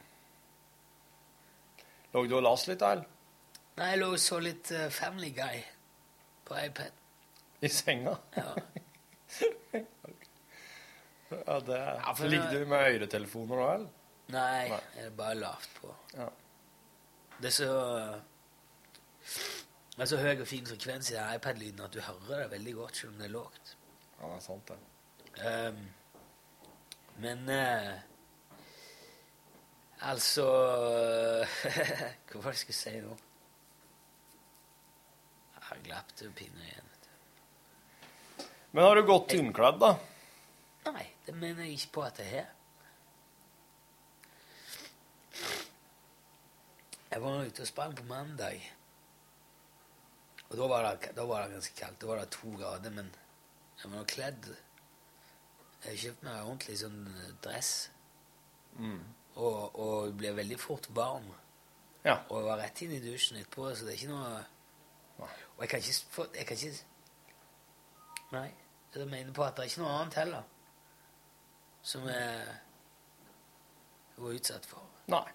[2.14, 3.04] Lå du og las litt, eller?
[3.76, 5.60] Nei, jeg lå og så litt uh, Family Guy
[6.48, 7.04] på iPad.
[7.60, 8.16] I senga?
[8.40, 8.56] Ja.
[11.32, 11.78] Ja, det.
[11.80, 13.92] Ja, Ligger du med øretelefoner da, eller?
[14.34, 14.80] Nei, Nei.
[14.98, 15.94] jeg er bare lavt på.
[16.12, 16.26] Ja.
[17.38, 17.70] Det er så
[20.02, 22.72] Det er så høy og fin frekvens i den iPad-lyden at du hører det veldig
[22.74, 23.78] godt selv om det er lågt.
[24.18, 24.78] Ja, det er sant, det.
[25.45, 25.84] Um,
[27.22, 27.99] men uh,
[30.10, 30.47] Altså
[32.32, 33.14] Hva var det jeg skulle si nå?
[35.54, 36.91] Jeg har glapt pinlig igjen.
[36.95, 38.49] vet du.
[38.72, 39.93] Men har du gått tynnkledd, da?
[40.89, 42.52] Nei, det mener jeg ikke på at jeg har.
[47.14, 48.72] Jeg var ute og sprang på mandag.
[50.52, 52.02] Og da var, det, da var det ganske kaldt.
[52.02, 53.08] Da var det to grader, men
[53.82, 54.49] jeg var kledd.
[55.86, 56.99] Jeg kjøpte meg ordentlig sånn
[57.41, 57.72] dress.
[59.39, 61.30] Og, og ble veldig fort varm.
[62.04, 62.18] Ja.
[62.28, 64.32] Og jeg var rett inn i dusjen etterpå, så det er ikke noe
[65.22, 66.88] Og jeg kan ikke Jeg kan ikke
[68.32, 68.47] Nei.
[68.95, 70.47] Jeg mener på at det er ikke noe annet heller
[71.82, 72.58] som jeg
[74.22, 74.84] var utsatt for.
[75.10, 75.26] Nei.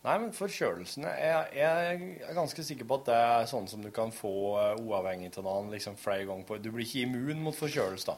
[0.00, 3.90] Nei, men forkjølelsene jeg, jeg er ganske sikker på at det er sånn som du
[3.92, 6.56] kan få eh, uavhengig av noen liksom flere ganger på.
[6.64, 8.16] Du blir ikke immun mot forkjølelse, da.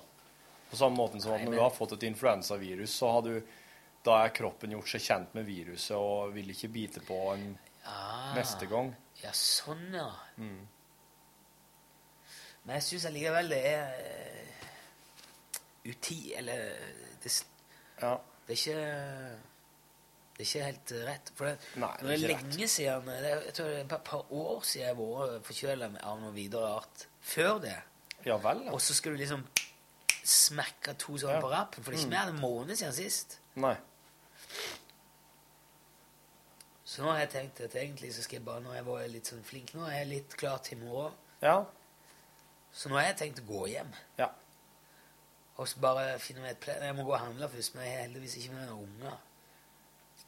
[0.71, 1.51] På samme måte som Nei, men...
[1.51, 3.35] når du har fått et influensavirus, så har du
[4.07, 7.53] da er kroppen gjort seg kjent med viruset og vil ikke bite på en
[7.83, 8.93] Ah, neste gang.
[9.25, 10.07] Ja, sånn, ja.
[10.39, 10.61] Mm.
[12.63, 14.67] Men jeg syns allikevel det er eh,
[15.91, 16.19] uti...
[16.39, 16.63] Eller
[17.25, 17.33] det,
[17.99, 18.13] Ja.
[18.47, 18.83] det er ikke
[20.37, 21.33] Det er ikke helt eh, rett.
[21.37, 23.85] For det, Nei, det det er ikke lenge siden det er, Jeg tror det er
[23.97, 27.07] et par år siden jeg har vært forkjøla av noe videre art.
[27.21, 27.77] Før det.
[28.25, 28.73] Ja vel, ja.
[28.73, 29.45] Og så skal du liksom
[30.25, 31.41] smekke to sånne Ja.
[31.41, 31.83] på rappen.
[31.85, 32.17] For det er ikke Mm.
[32.19, 33.39] mer enn en måned siden sist.
[33.57, 33.77] Nei.
[36.85, 39.27] Så nå har jeg tenkt at egentlig så skal jeg bare, når jeg var litt
[39.31, 41.13] sånn flink nå, er jeg litt klar til i morgen.
[41.43, 41.65] Ja.
[42.73, 43.93] Så nå har jeg tenkt å gå hjem.
[44.19, 44.29] Ja.
[45.57, 46.83] Og så bare finne meg et pledd.
[46.83, 49.17] Jeg må gå og handle først, men jeg har heldigvis ikke med noen unger.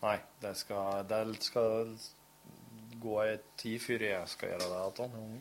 [0.05, 1.95] Nei, det skal, det skal
[3.01, 5.39] gå ei tid før jeg skal gjøre det igjen.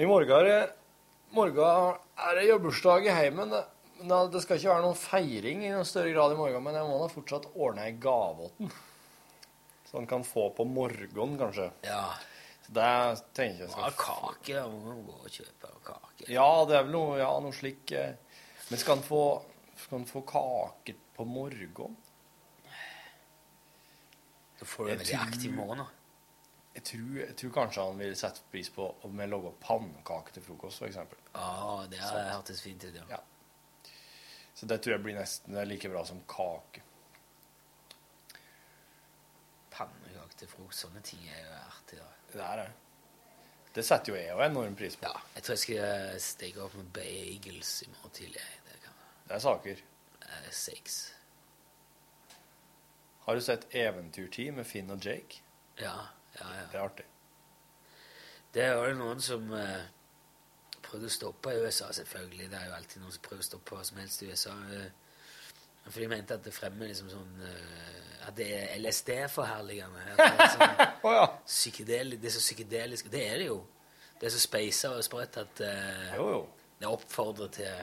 [0.00, 0.70] I morgen
[1.36, 3.50] morgen er det bursdag i heimen.
[3.50, 3.66] det-
[3.98, 6.82] Men det- skal ikke være noen feiring i noen større grad i morgen, men jeg
[6.82, 8.72] må da fortsatt ordne ei gave til den.
[9.86, 11.70] Så han kan få på morgenen, kanskje.
[11.84, 12.14] Ja.
[12.66, 14.54] Så det tenker jeg Ja, skal kake.
[14.54, 16.28] da må gå og kjøpe kake.
[16.28, 18.14] Ja, det er vel noe, ja, noe slik eh.
[18.70, 19.42] Men skal han få,
[19.76, 21.96] skal han få kake på morgenen?
[24.64, 25.82] Får du en veldig aktiv morgen.
[26.74, 30.42] Jeg tror, jeg tror kanskje han vil sette pris på om jeg lager pannekaker til
[30.46, 30.96] frokost, f.eks.
[31.34, 33.04] Ah, det hørtes fint ut, ja.
[33.10, 33.18] Ja.
[34.54, 36.80] Så det tror jeg blir nesten like bra som kake.
[39.72, 41.98] Pannekaker til frokost, sånne ting er jo artig.
[41.98, 42.08] da.
[42.32, 42.70] Det er det.
[43.72, 45.08] Det setter jo jeg òg enorm pris på.
[45.08, 48.42] Ja, jeg tror jeg skal steke opp med bagels i morgen tidlig.
[48.68, 48.92] Det kan
[49.28, 49.82] Det er saker.
[50.26, 51.11] være seks.
[53.24, 55.42] Har du sett Eventyrtid med Finn og Jake?
[55.78, 55.94] Ja,
[56.40, 56.64] ja, ja.
[56.72, 57.04] Det er artig.
[58.54, 59.84] Det er jo noen som eh,
[60.82, 62.50] prøvde å stoppe i USA, selvfølgelig.
[62.52, 64.56] Det er jo alltid noen som prøver å stoppe hva som helst i USA.
[64.76, 64.90] eh,
[65.88, 70.02] for de mente at det fremmer liksom sånn eh, At det er LSD-forherligende.
[70.14, 70.76] Er sånn
[72.22, 73.08] det er så psykedelisk.
[73.10, 73.56] Det er det jo.
[74.20, 76.44] Det er så speisa og sprøtt at eh, Jo, jo.
[76.78, 77.82] det oppfordrer til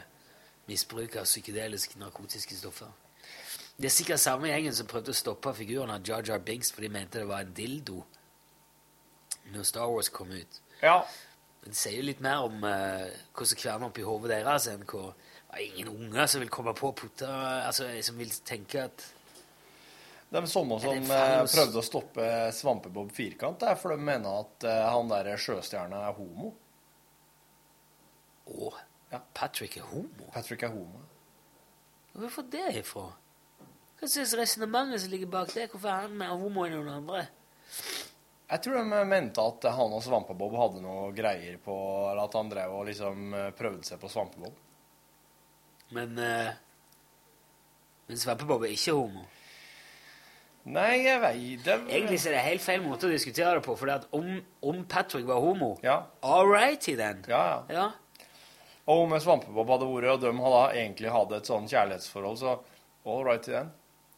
[0.69, 2.91] misbruk av psykedeliske narkotiske stoffer.
[3.79, 6.89] Det er sikkert samme gjengen som prøvde å stoppe figuren av Jar Jar Binks fordi
[6.89, 8.01] de mente det var en dildo
[9.53, 10.57] når Star Wars kom ut.
[10.83, 10.97] Ja.
[11.61, 15.13] Men det sier jo litt mer om uh, hvordan kverner oppi hodet deres enn hvor
[15.49, 19.05] er ingen unger som vil komme på å putte Altså, som vil tenke at
[20.29, 24.67] De samme som eh, prøvde å stoppe Svampebob Firkant, det er for de mener at
[24.67, 26.51] eh, han der sjøstjerna er homo.
[28.45, 28.69] Å,
[29.33, 30.27] Patrick er homo?
[30.35, 31.01] Patrick er homo.
[32.13, 33.07] Hvor fått det ifra?
[33.99, 35.67] Hva synes resonnementet som ligger bak det?
[35.71, 37.25] Hvorfor er han mer homo enn noen andre?
[38.49, 41.75] Jeg tror de mente at han og Svampebob hadde noe greier på
[42.09, 44.55] Eller at han drev og liksom eh, prøvde seg på Svampebob.
[45.93, 46.55] Men uh,
[48.07, 49.25] Men Svampebob er ikke homo.
[50.69, 53.75] Nei, jeg veit det Egentlig så er det helt feil måte å diskutere det på.
[53.77, 54.31] For om,
[54.71, 56.03] om Patrick var homo Ja.
[56.21, 57.25] All righty, then.
[57.27, 57.59] Ja, ja.
[57.73, 58.25] Ja.
[58.89, 62.55] Og om Svampebob hadde vært, og de hadde egentlig hatt et sånn kjærlighetsforhold, så
[63.05, 63.69] all right i den.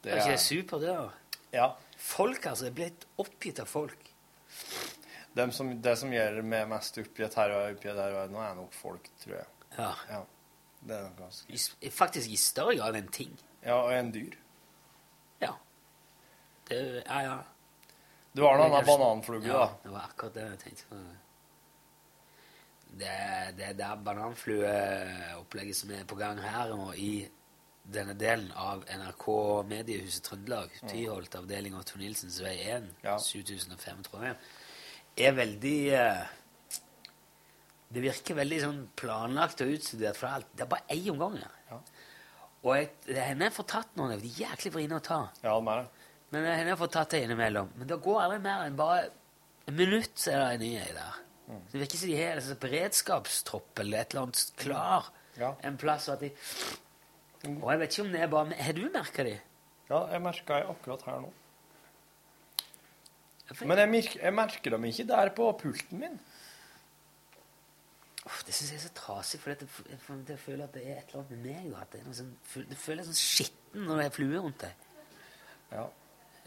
[0.02, 0.96] Det er ikke supert, det.
[0.98, 1.38] da.
[1.54, 1.68] Ja.
[1.98, 2.66] Folk, altså.
[2.68, 4.12] Jeg er blitt oppgitt av folk.
[5.38, 8.58] Dem som, det som gjør meg mest oppgitt her og oppgitt der, og nå er
[8.58, 9.50] nok folk, tror jeg.
[9.78, 9.92] Ja.
[10.10, 10.22] ja.
[10.82, 13.34] Det er nok ganske I, faktisk i større grad enn ting.
[13.62, 14.34] Ja, og en dyr.
[15.42, 15.54] Ja.
[16.68, 17.38] Det, ja, ja.
[18.34, 19.68] Du har noen Det annen ja, da.
[19.84, 21.02] det var akkurat det jeg tenkte på.
[22.92, 23.12] Det,
[23.56, 27.28] det er der bananflueopplegget som er på gang her og i
[27.84, 29.26] denne delen av NRK
[29.70, 34.38] Mediehuset Trøndelag, Tyholt avdeling av Tor Nilsens vei 1, 7005, tror jeg,
[35.26, 36.22] er veldig eh,
[37.92, 40.48] Det virker veldig sånn planlagt og utstudert, for alt.
[40.56, 41.82] det er bare én omgang her.
[42.62, 45.24] Og jeg, det henne har fått tatt noen de er jæklig vriene å ta.
[45.42, 46.06] Ja, det er det.
[46.32, 47.74] Men henne har fått tatt det innimellom.
[47.76, 50.94] Men det går aldri mer enn bare et minutt, så er det en ny ei
[50.96, 51.18] der.
[51.52, 55.10] Så Det virker som de har en beredskapstropp eller et eller annet klar
[55.68, 56.08] en plass.
[56.08, 56.32] Og, at de...
[57.48, 59.38] og jeg vet ikke om det er bare Har du merka de?
[59.90, 61.32] Ja, jeg merka jeg akkurat her nå.
[63.68, 66.20] Men jeg, merker, jeg merker dem ikke der på pulten min.
[68.26, 69.68] Oh, det syns jeg er så trasig, for jeg,
[70.06, 71.74] for jeg føler at det er et eller annet med meg.
[71.82, 72.32] At det er sånn,
[72.70, 74.86] det føles sånn skitten når det er fluer rundt deg.
[75.74, 75.88] Ja.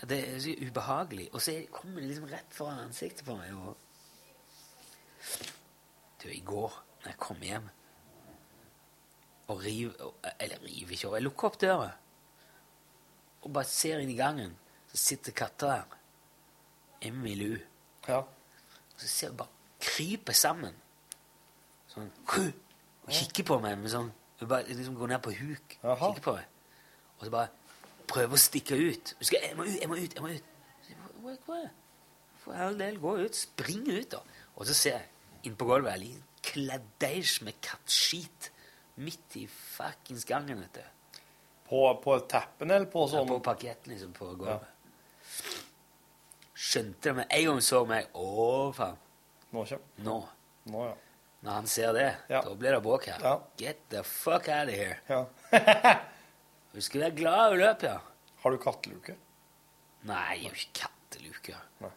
[0.05, 1.27] Det er så ubehagelig.
[1.35, 3.53] Og så er- kommer det liksom rett foran ansiktet på meg.
[3.53, 3.77] Og...
[6.23, 7.69] Du, i går når jeg kom hjem
[9.49, 11.93] og river Eller river ikke, jeg lukker opp døra
[13.45, 14.55] og bare ser inn i gangen,
[14.89, 15.97] så sitter katta der.
[17.05, 17.59] Emily.
[18.09, 18.23] Ja.
[18.25, 20.77] Og så ser jeg bare kryper sammen.
[21.93, 24.09] Sånn Og kikker på meg med sånn
[24.41, 25.77] hun bare liksom Går ned på huk.
[25.77, 26.49] Kikker på meg.
[27.19, 27.77] Og så bare
[28.09, 29.13] prøver å stikke ut.
[29.21, 30.17] Du skal, jeg må ut, jeg må ut!
[30.17, 30.49] jeg må ut.
[30.81, 31.71] Så jeg, hva, hva, det?
[32.41, 33.37] For all del, gå ut.
[33.37, 34.23] Spring ut, da.
[34.57, 38.51] Og så ser jeg inn på gulvet en liten kladdeish med kattskit
[38.95, 41.23] midt i fuckings gangen, vet du.
[41.69, 44.69] På, på teppen eller på sånn Ja, på parketten, liksom, på gulvet.
[46.55, 48.11] Skjønte det med en gang så meg.
[48.15, 49.01] Å, faen.
[49.55, 50.19] Nå kommer Nå.
[50.71, 50.95] Nå, ja.
[51.45, 53.25] Når han ser det, da blir det bråk her.
[53.61, 54.97] Get the fuck out of here.
[55.11, 55.27] Ja.
[56.73, 57.99] du skal være glad i løpet, ja.
[58.41, 59.19] Har du katteluke?
[60.09, 61.59] Nei, jeg har ikke katteluke.
[61.85, 61.91] Nei.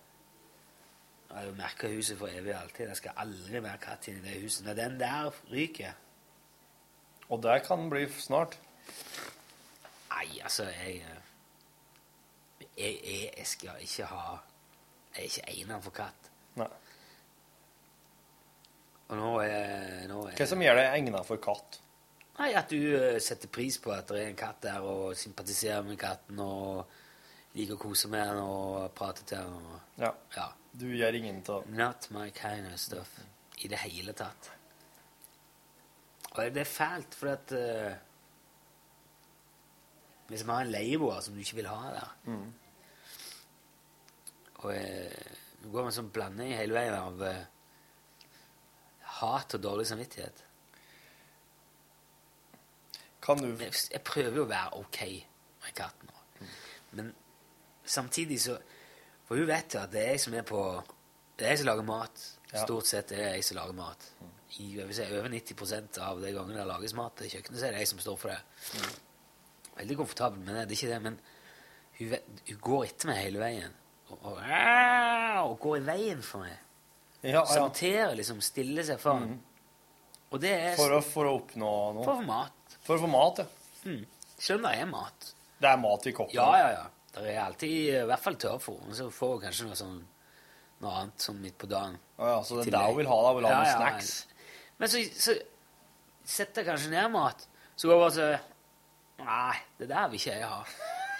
[1.28, 2.90] Jeg har jo merka huset for evig og alltid.
[2.92, 4.66] Det skal aldri være katt inni det huset.
[4.68, 5.96] Når den der ryker
[7.30, 8.58] Og det kan bli snart.
[10.12, 11.24] Nei, altså, jeg eh,
[12.78, 14.38] Jeg, jeg, jeg skal ikke ha
[15.16, 16.30] Jeg er ikke egnet for katt.
[16.58, 16.70] Nei.
[19.08, 21.80] Og nå er, nå er Hva som gjør deg egnet for katt?
[22.38, 25.86] Nei, At du eh, setter pris på at det er en katt der, og sympatiserer
[25.88, 26.86] med katten, og
[27.58, 29.56] liker å kose med den og prate til den.
[29.58, 30.12] Og, Ja.
[30.36, 30.48] ja.
[30.78, 33.16] Du gjør ingen av Not my kind of stuff.
[33.58, 34.52] I det hele tatt.
[36.38, 37.98] Og det er fælt, for at uh,
[40.28, 42.54] Hvis man har en leieboer som du ikke vil ha der Mm.
[44.58, 47.46] Og uh, går man sånn blanding hele veien av uh,
[49.20, 50.44] hat og dårlig samvittighet.
[53.22, 55.00] Kan du jeg, jeg prøver jo å være ok
[55.64, 56.48] med katten nå.
[56.98, 57.14] Men
[57.86, 58.58] samtidig så
[59.28, 60.60] For hun vet jo at det er jeg som er på
[61.38, 62.22] Det er jeg som lager mat.
[62.52, 62.64] Ja.
[62.64, 64.06] Stort sett er det jeg som lager mat.
[64.56, 67.68] I jeg vil si, over 90% av de gangene det lages mat i kjøkkenet, så
[67.68, 68.86] er det jeg som står for det.
[69.78, 71.20] Veldig komfortabel med det, det er ikke det, men
[71.98, 73.76] hun, hun går etter meg hele veien.
[74.08, 74.40] Og, og,
[75.44, 76.56] og går i veien for meg.
[77.26, 77.46] Ja, ja.
[77.50, 78.40] Saboterer, liksom.
[78.46, 79.36] Stiller seg foran.
[80.32, 82.06] Og det er For å, for å oppnå noe?
[82.06, 82.78] For å få mat.
[82.86, 83.48] For å få mat, ja.
[83.88, 84.06] Mm.
[84.38, 85.32] Selv om det er mat.
[85.58, 86.38] Det er mat i koppen?
[86.38, 86.86] Ja, ja, ja.
[87.18, 88.80] Det er alltid i hvert fall tørrfôr.
[88.86, 89.98] Men så får hun kanskje noe sånn
[90.84, 91.96] noe annet sånn midt på dagen.
[92.20, 93.18] Ja, ja, så det er der hun vil ha?
[93.26, 94.12] Hun vil ha Ja, noen ja, snacks?
[94.78, 95.36] Men så, så
[96.28, 97.48] setter jeg kanskje ned mat.
[97.76, 98.30] Så går jeg bare så
[99.18, 100.58] Nei, det der vil ikke jeg ha.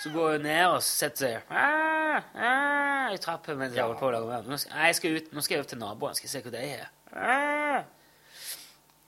[0.04, 4.10] Så går hun ned og setter seg ah, ah, i trappa mens jeg holder på
[4.12, 4.50] å lage mat.
[4.52, 6.54] Nå skal, jeg skal ut, nå skal jeg opp til naboen skal jeg se hva
[6.54, 6.92] de er.
[7.18, 7.80] Ah.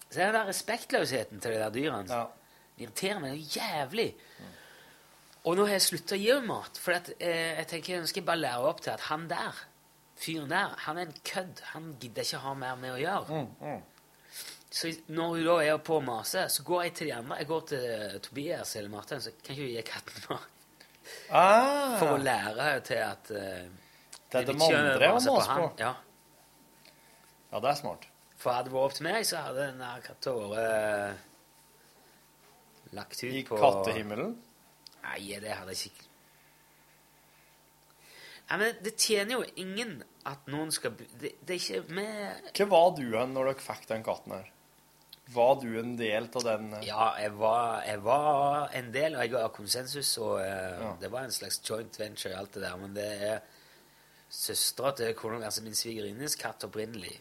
[0.09, 2.23] Så den der respektløsheten til de der dyrene det
[2.81, 4.07] irriterer meg noe jævlig.
[5.45, 6.81] Og nå har jeg slutta å gi henne mat.
[6.81, 9.61] For at, eh, jeg tenker, nå skal jeg bare lære opp til at han der,
[10.19, 11.61] fyren der, han er en kødd.
[11.75, 13.43] Han gidder ikke ha mer med å gjøre.
[14.69, 17.39] Så når hun da er på å mase, så går jeg til de andre.
[17.41, 20.51] Jeg går til eh, Tobias eller Martin, så kan ikke hun gi katten mat.
[21.33, 21.95] Ah.
[21.97, 23.63] For å lære henne til at uh,
[24.29, 25.71] Det er de andre å mase på.
[25.81, 25.95] Ja.
[27.49, 28.05] Ja, det er smart.
[28.39, 31.25] For hadde det vært opp til meg, så hadde den der katta vært eh,
[32.99, 34.37] lagt ut I på kattehimmelen?
[35.01, 36.07] Nei, det hadde jeg ikke
[38.49, 39.91] Nei, men Det tjener jo ingen
[40.27, 43.85] at noen skal Det, det er ikke med Hva var du hen når dere fikk
[43.91, 44.49] den katten her?
[45.33, 46.87] Var du en del av den eh?
[46.87, 51.27] Ja, jeg var, jeg var en del Og jeg var konsensus, og eh, det var
[51.27, 52.77] en slags joint venture, alt det der.
[52.81, 53.39] Men det er
[54.29, 57.15] søstera til kona altså min svigerinnes katt opprinnelig.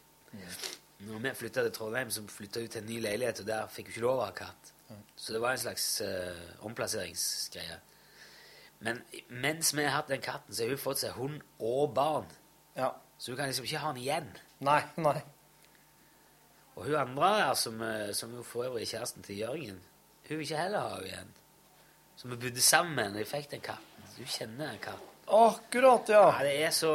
[0.99, 3.89] Når vi flytta til Trondheim, så flytta hun til en ny leilighet, og der fikk
[3.89, 4.73] hun ikke lov å ha katt.
[5.17, 7.79] Så det var en slags eh, omplasseringsgreie.
[8.85, 12.29] Men mens vi har hatt den katten, så har hun fått seg hund og barn.
[12.77, 12.93] Ja.
[13.19, 14.31] Så hun kan liksom ikke ha den igjen.
[14.65, 15.19] Nei, nei.
[16.79, 19.81] Og hun andre her, som, eh, som jo for øvrig er kjæresten til Jørgen,
[20.29, 21.33] hun vil ikke heller ha henne igjen.
[22.17, 24.09] Så vi bodde sammen med henne jeg fikk den katten.
[24.17, 25.15] Du kjenner den katten.
[25.29, 26.23] Akkurat, ja.
[26.39, 26.93] Ja, det er så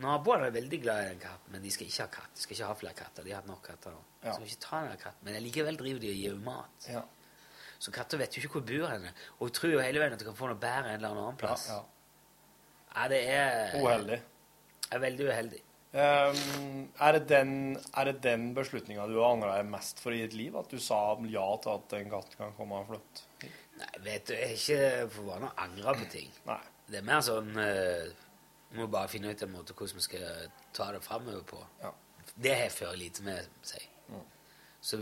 [0.00, 2.30] Naboene er veldig glad i den katten, men de skal ikke ha katt.
[2.34, 3.24] De skal ikke ha flere katter.
[3.26, 3.98] De har hatt nok katter nå.
[4.24, 4.32] Ja.
[4.32, 5.24] Så ikke ta den katten.
[5.26, 6.86] Men likevel driver de og gir henne mat.
[6.88, 7.02] Ja.
[7.80, 9.12] Så katter vet jo ikke hvor bor henne.
[9.38, 11.40] Og hun tror jo hele veien at hun kan få noe bedre en eller annen
[11.40, 11.66] plass.
[11.68, 11.82] Ja,
[12.90, 14.22] Ja, det er Uheldig.
[14.90, 15.60] er veldig uheldig.
[15.90, 17.52] Ehm, er, det den,
[17.98, 20.56] er det den beslutninga du har angra mest for i ditt liv?
[20.58, 23.50] At du sa ja til at en katt kan komme og flytte?
[23.80, 26.28] Nei, vet du, jeg er ikke for vane å angre på ting.
[26.90, 28.28] Det er mer sånn uh,
[28.76, 31.62] må bare finne ut en måte hvordan vi skal ta det framover på.
[32.36, 33.88] Det har jeg før lite med seg.
[34.80, 35.00] Så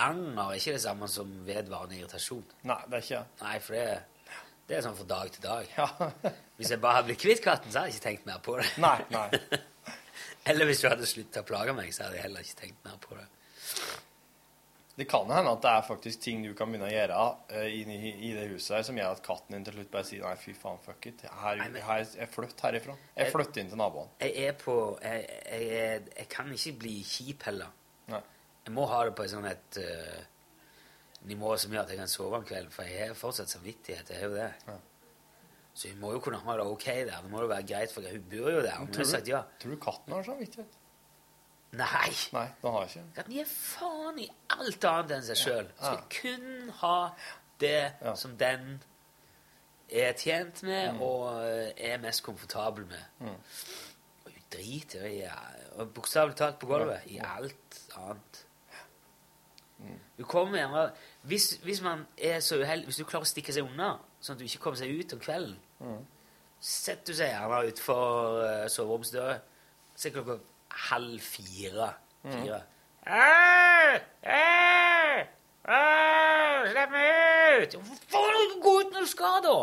[0.00, 2.46] anger er ikke det samme som vedvarende irritasjon.
[2.70, 5.76] Nei, det er ikke Nei, for det, det er sånn fra dag til dag.
[6.56, 8.72] Hvis jeg bare hadde blitt kvitt katten, så hadde jeg ikke tenkt mer på det.
[8.82, 9.28] Nei, nei.
[10.46, 12.98] Eller hvis du hadde sluttet å plage meg, så hadde jeg heller ikke tenkt mer
[13.00, 13.28] på det.
[14.94, 18.12] Det kan hende at det er faktisk ting du kan begynne å gjøre uh, inni
[18.28, 20.54] i det huset her som gjør at katten din til slutt bare sier nei, fy
[20.54, 21.24] faen, fuck it.
[21.40, 22.94] Her, her, jeg flytter herifra.
[23.16, 24.12] Jeg flytter inn til naboen.
[24.22, 27.74] Jeg er på Jeg, jeg, jeg kan ikke bli kjip heller.
[28.12, 28.22] Nei.
[28.68, 30.22] Jeg må ha det på et sånn et uh,
[31.26, 34.14] nivå som gjør at jeg kan sove om kvelden, for jeg har fortsatt samvittighet.
[34.14, 34.78] Jeg har jo det.
[35.74, 37.20] Så hun må jo kunne ha det ok der.
[37.24, 38.76] Det må jo være greit, for hun bor jo der.
[38.78, 39.40] Hun Tror, sagt ja.
[39.60, 40.76] tror du katten har samvittighet?
[41.74, 42.10] Nei.
[42.32, 43.02] Nei, den har ikke.
[43.16, 45.70] Katten gir faen i alt annet enn seg sjøl.
[45.74, 46.04] Skal Ja.
[46.20, 46.96] kun ha
[47.60, 48.68] det som den
[49.90, 53.02] er tjent med og eh, er mest komfortabel med.
[53.18, 53.34] Mm.
[54.24, 55.20] Og hun driter i
[55.94, 58.44] bokstavelig talt på gulvet i alt annet.
[59.82, 59.98] Mm.
[60.18, 60.86] Du kommer gjerne
[61.26, 64.40] hvis, hvis man er så uheldig Hvis du klarer å stikke seg unna, sånn at
[64.40, 66.02] du ikke kommer seg ut om kvelden, Mm.
[66.60, 69.38] setter du seg gjerne utenfor uh, soveromsdøra.
[69.96, 70.38] Se klokka
[70.90, 71.90] halv fire.
[72.24, 72.32] Mm.
[72.32, 72.60] fire.
[73.04, 73.98] Au!
[76.64, 77.76] Slipp meg ut!
[77.78, 79.56] Hvorfor får du ikke gå ut når du skal, da?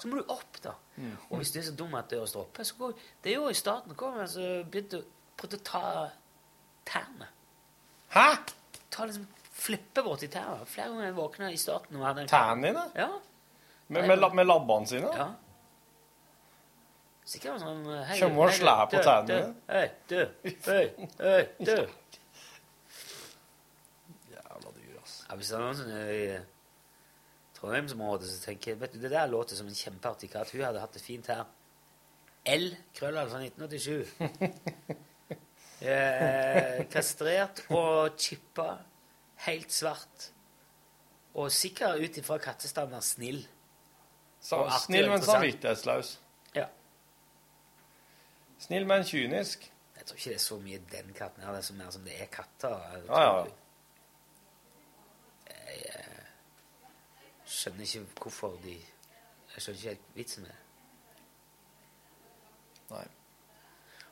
[0.00, 0.72] Så må du opp, da.
[0.96, 1.12] Mm.
[1.30, 2.92] Og hvis du er så dum at døra står oppe, så går
[3.24, 5.82] Det er jo i starten kom jeg, så begynte å prøvde å ta
[6.88, 7.28] tærne.
[8.14, 8.28] Hæ?
[8.90, 9.26] Ta liksom
[9.56, 10.66] Flippe borti tærne.
[10.68, 11.96] Flere ganger jeg våkna i starten.
[11.96, 12.82] og hadde en- Tærne dine?
[12.94, 13.08] Ja.
[13.88, 15.10] Med, med, med labbene sine?
[15.16, 15.28] Ja.
[17.26, 19.54] Sikkert sånn hei, Kommer og slår på tennene.
[19.66, 20.20] Hei, du.
[20.68, 20.82] Hei,
[21.18, 21.72] hei, du.
[24.30, 25.16] Jævla dyr, ass.
[25.26, 26.26] Ja, hvis det er noen sånne i
[27.56, 30.52] Trondheimsområdet, så tenker vet du, Det der låter som en kjempeartig katt.
[30.54, 31.44] Hun hadde hatt det fint her.
[32.46, 32.68] L.
[32.94, 34.06] Krøllalfa 1987.
[35.82, 38.78] Eh, kastrert og chippa.
[39.48, 40.30] Helt svart.
[41.36, 43.42] Og sikkert ut ifra kattestandard snill.
[44.40, 46.14] Sa- Og artig og Snill, men samvittighetsløs.
[48.58, 49.72] Snill, men kynisk.
[49.96, 51.50] Jeg tror ikke det er så mye den katten her.
[51.52, 52.76] Det er så mer som det er katter.
[52.92, 53.44] Jeg Ja, ja.
[53.44, 53.52] jeg,
[55.66, 56.28] Jeg eh,
[57.46, 60.62] skjønner ikke hvorfor de Jeg skjønner ikke helt vitsen med det.
[62.90, 63.04] Nei.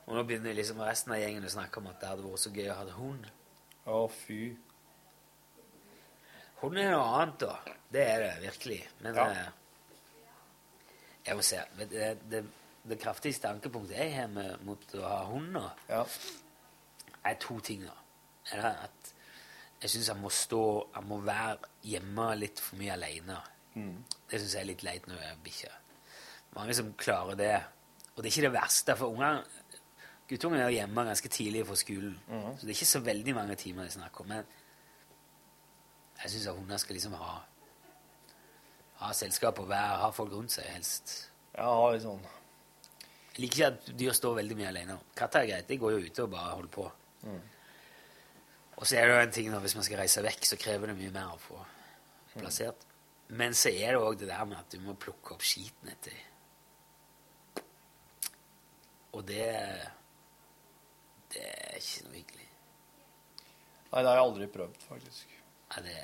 [0.05, 2.51] Og nå begynner liksom resten av gjengen å snakke om at det hadde vært så
[2.53, 3.27] gøy å ha hund.
[3.85, 4.39] Å, fy.
[6.61, 7.77] Hund er noe annet, da.
[7.93, 8.81] Det er det virkelig.
[9.01, 9.25] Men Ja.
[9.33, 9.51] jeg,
[11.25, 12.43] jeg må se det, det,
[12.89, 15.63] det kraftigste ankepunktet jeg har med, mot å ha hund nå,
[17.25, 17.85] er to ting.
[17.85, 17.95] da.
[18.61, 19.13] At
[19.81, 20.59] jeg syns han må stå
[20.93, 23.39] Han må være hjemme litt for mye alene.
[23.73, 23.95] Mm.
[24.29, 25.71] Det syns jeg er litt leit når jeg er bikkje.
[26.55, 27.55] Mange som klarer det.
[28.13, 29.41] Og det er ikke det verste, for unger
[30.29, 32.45] Guttungen er jo hjemme ganske tidlig fra skolen, mm.
[32.57, 34.31] så det er ikke så veldig mange timer det er snakk om.
[34.31, 34.47] Men
[36.23, 37.35] jeg syns hunder skal liksom ha
[39.03, 41.15] ha selskap og være, ha folk rundt seg, helst.
[41.55, 42.23] Ja, litt sånn.
[43.35, 44.95] Jeg liker ikke at dyr står veldig mye alene.
[45.17, 46.85] Katter er greit, de går jo ute og bare holder på.
[47.25, 47.41] Mm.
[48.75, 50.91] Og så er det jo en ting da, hvis man skal reise vekk, så krever
[50.91, 51.59] det mye mer å få
[52.35, 52.85] plassert.
[53.35, 56.15] Men så er det òg det der med at du må plukke opp skiten etter.
[59.15, 59.43] Og det
[61.35, 62.49] Det er ikke noe hyggelig.
[63.91, 65.31] Nei, det har jeg aldri prøvd, faktisk.
[65.73, 65.95] Nei, det,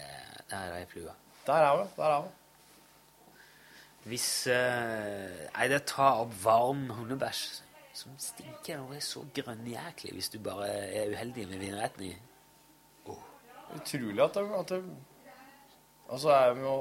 [0.49, 1.13] det er ei flue.
[1.47, 1.91] Der er hun.
[1.95, 2.40] Der er hun.
[4.09, 7.43] Hvis eh, Nei, det tar opp varm hundebæsj
[8.01, 12.13] som stinker og er så grønnjæklig hvis du bare er uheldig med vindretten i.
[13.75, 14.83] Utrolig at det, at det
[16.11, 16.75] Altså, er vi jo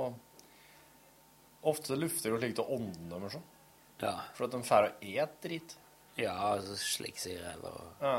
[1.71, 3.49] Ofte lufter jo slik til dem deres òg.
[4.01, 4.14] Ja.
[4.33, 5.75] For at de får å et dritt.
[6.16, 7.91] Ja, altså slik sier jeg bare.
[8.01, 8.14] Ja.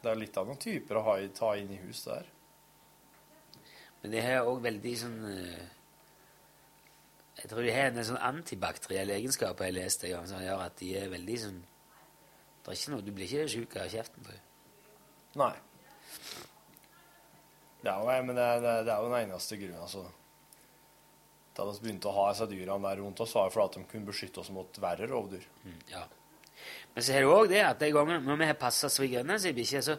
[0.00, 2.24] Det er litt av noen typer å ha i, ta inn i hus der.
[4.00, 5.68] Men det har òg veldig sånn eh,
[7.48, 10.74] Jeg tror de har en sånn antibakteriell egenskap jeg leste en gang, som gjør at
[10.82, 11.62] de er veldig sånn
[12.60, 14.42] Det er ikke noe, Du blir ikke sjuk av kjeften tror jeg.
[15.40, 15.54] Nei.
[17.80, 20.04] Det er jo, men det er, det er- jo den eneste grunnen, altså.
[21.56, 23.90] Da vi begynte å ha disse dyrene der rundt oss, var det fordi at de
[23.94, 25.46] kunne beskytte oss mot verre rovdyr.
[25.88, 26.04] Ja.
[26.94, 29.54] Men så har du òg det at de gangene når vi har passa svigerinna si
[29.56, 29.96] bikkje, så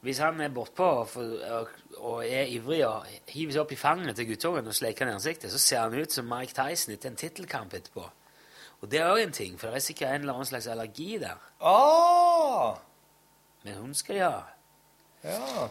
[0.00, 4.28] hvis han er bortpå og, og, er ivrig og hiver seg opp i fanget til
[4.28, 7.18] guttungen og sleker han i ansiktet, så ser han ut som Mike Tyson etter en
[7.18, 8.04] tittelkamp etterpå.
[8.78, 11.18] Og det er òg en ting, for det er sikkert en eller annen slags allergi
[11.18, 11.42] der.
[11.58, 12.78] Oh!
[13.64, 14.38] Men hun skal de ha.
[15.24, 15.68] Ja.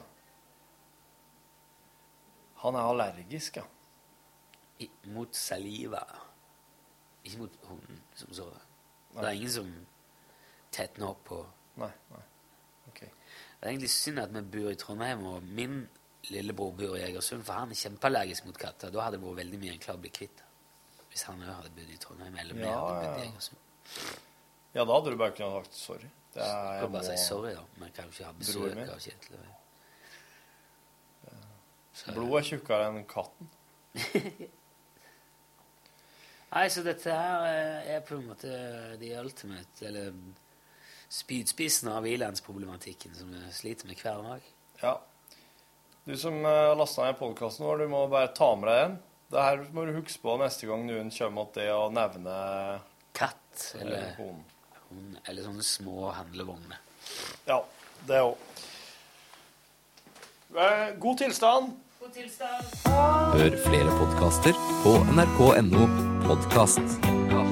[2.65, 3.63] Han er allergisk, ja.
[4.83, 6.03] I, mot saliva.
[7.23, 8.49] Ikke mot hunden som så.
[9.15, 9.71] Det er ingen som
[10.71, 11.45] tetner opp på
[11.77, 12.26] Nei, nei.
[13.57, 15.79] Det er egentlig synd at vi bor i Trondheim, og min
[16.29, 18.91] lillebror bor i Egersund, for han er kjempeallergisk mot katter.
[18.93, 20.43] Da hadde det vært veldig mye enklere å bli kvitt.
[21.09, 23.27] Hvis han òg hadde bodd i Trondheim, eller vi Ja, hadde bodd i.
[23.31, 23.59] Egersund.
[24.75, 26.09] Ja, da hadde du bare kunnet sagt sorry.
[26.35, 27.63] Det er, Jeg kan bare må- si sorry, da.
[27.77, 29.35] Men jeg kan jo ikke ha besøk av Kjetil.
[32.13, 33.49] Blodet er tjukkere enn katten.
[36.51, 38.51] Nei, så dette her eh, er på en måte
[39.01, 40.13] the ultimate, eller
[41.09, 44.49] spydspissen av ilandsproblematikken som vi sliter med hver dag.
[44.81, 45.01] Ja.
[46.03, 48.97] Du som uh, lasta ned podkasten vår, du må bare ta med deg en.
[49.27, 52.35] Det her må du huske på neste gang noen kommer til det å nevne
[53.17, 54.43] Katt, eller eh, hund.
[54.87, 56.79] hund, eller sånne små handlevogner.
[57.49, 57.59] Ja,
[58.07, 58.37] det òg.
[61.01, 61.73] God tilstand.
[61.99, 62.75] God tilstand.
[62.87, 65.89] Hør flere podkaster på nrk.no
[66.29, 67.01] podkast.
[67.33, 67.43] Ja.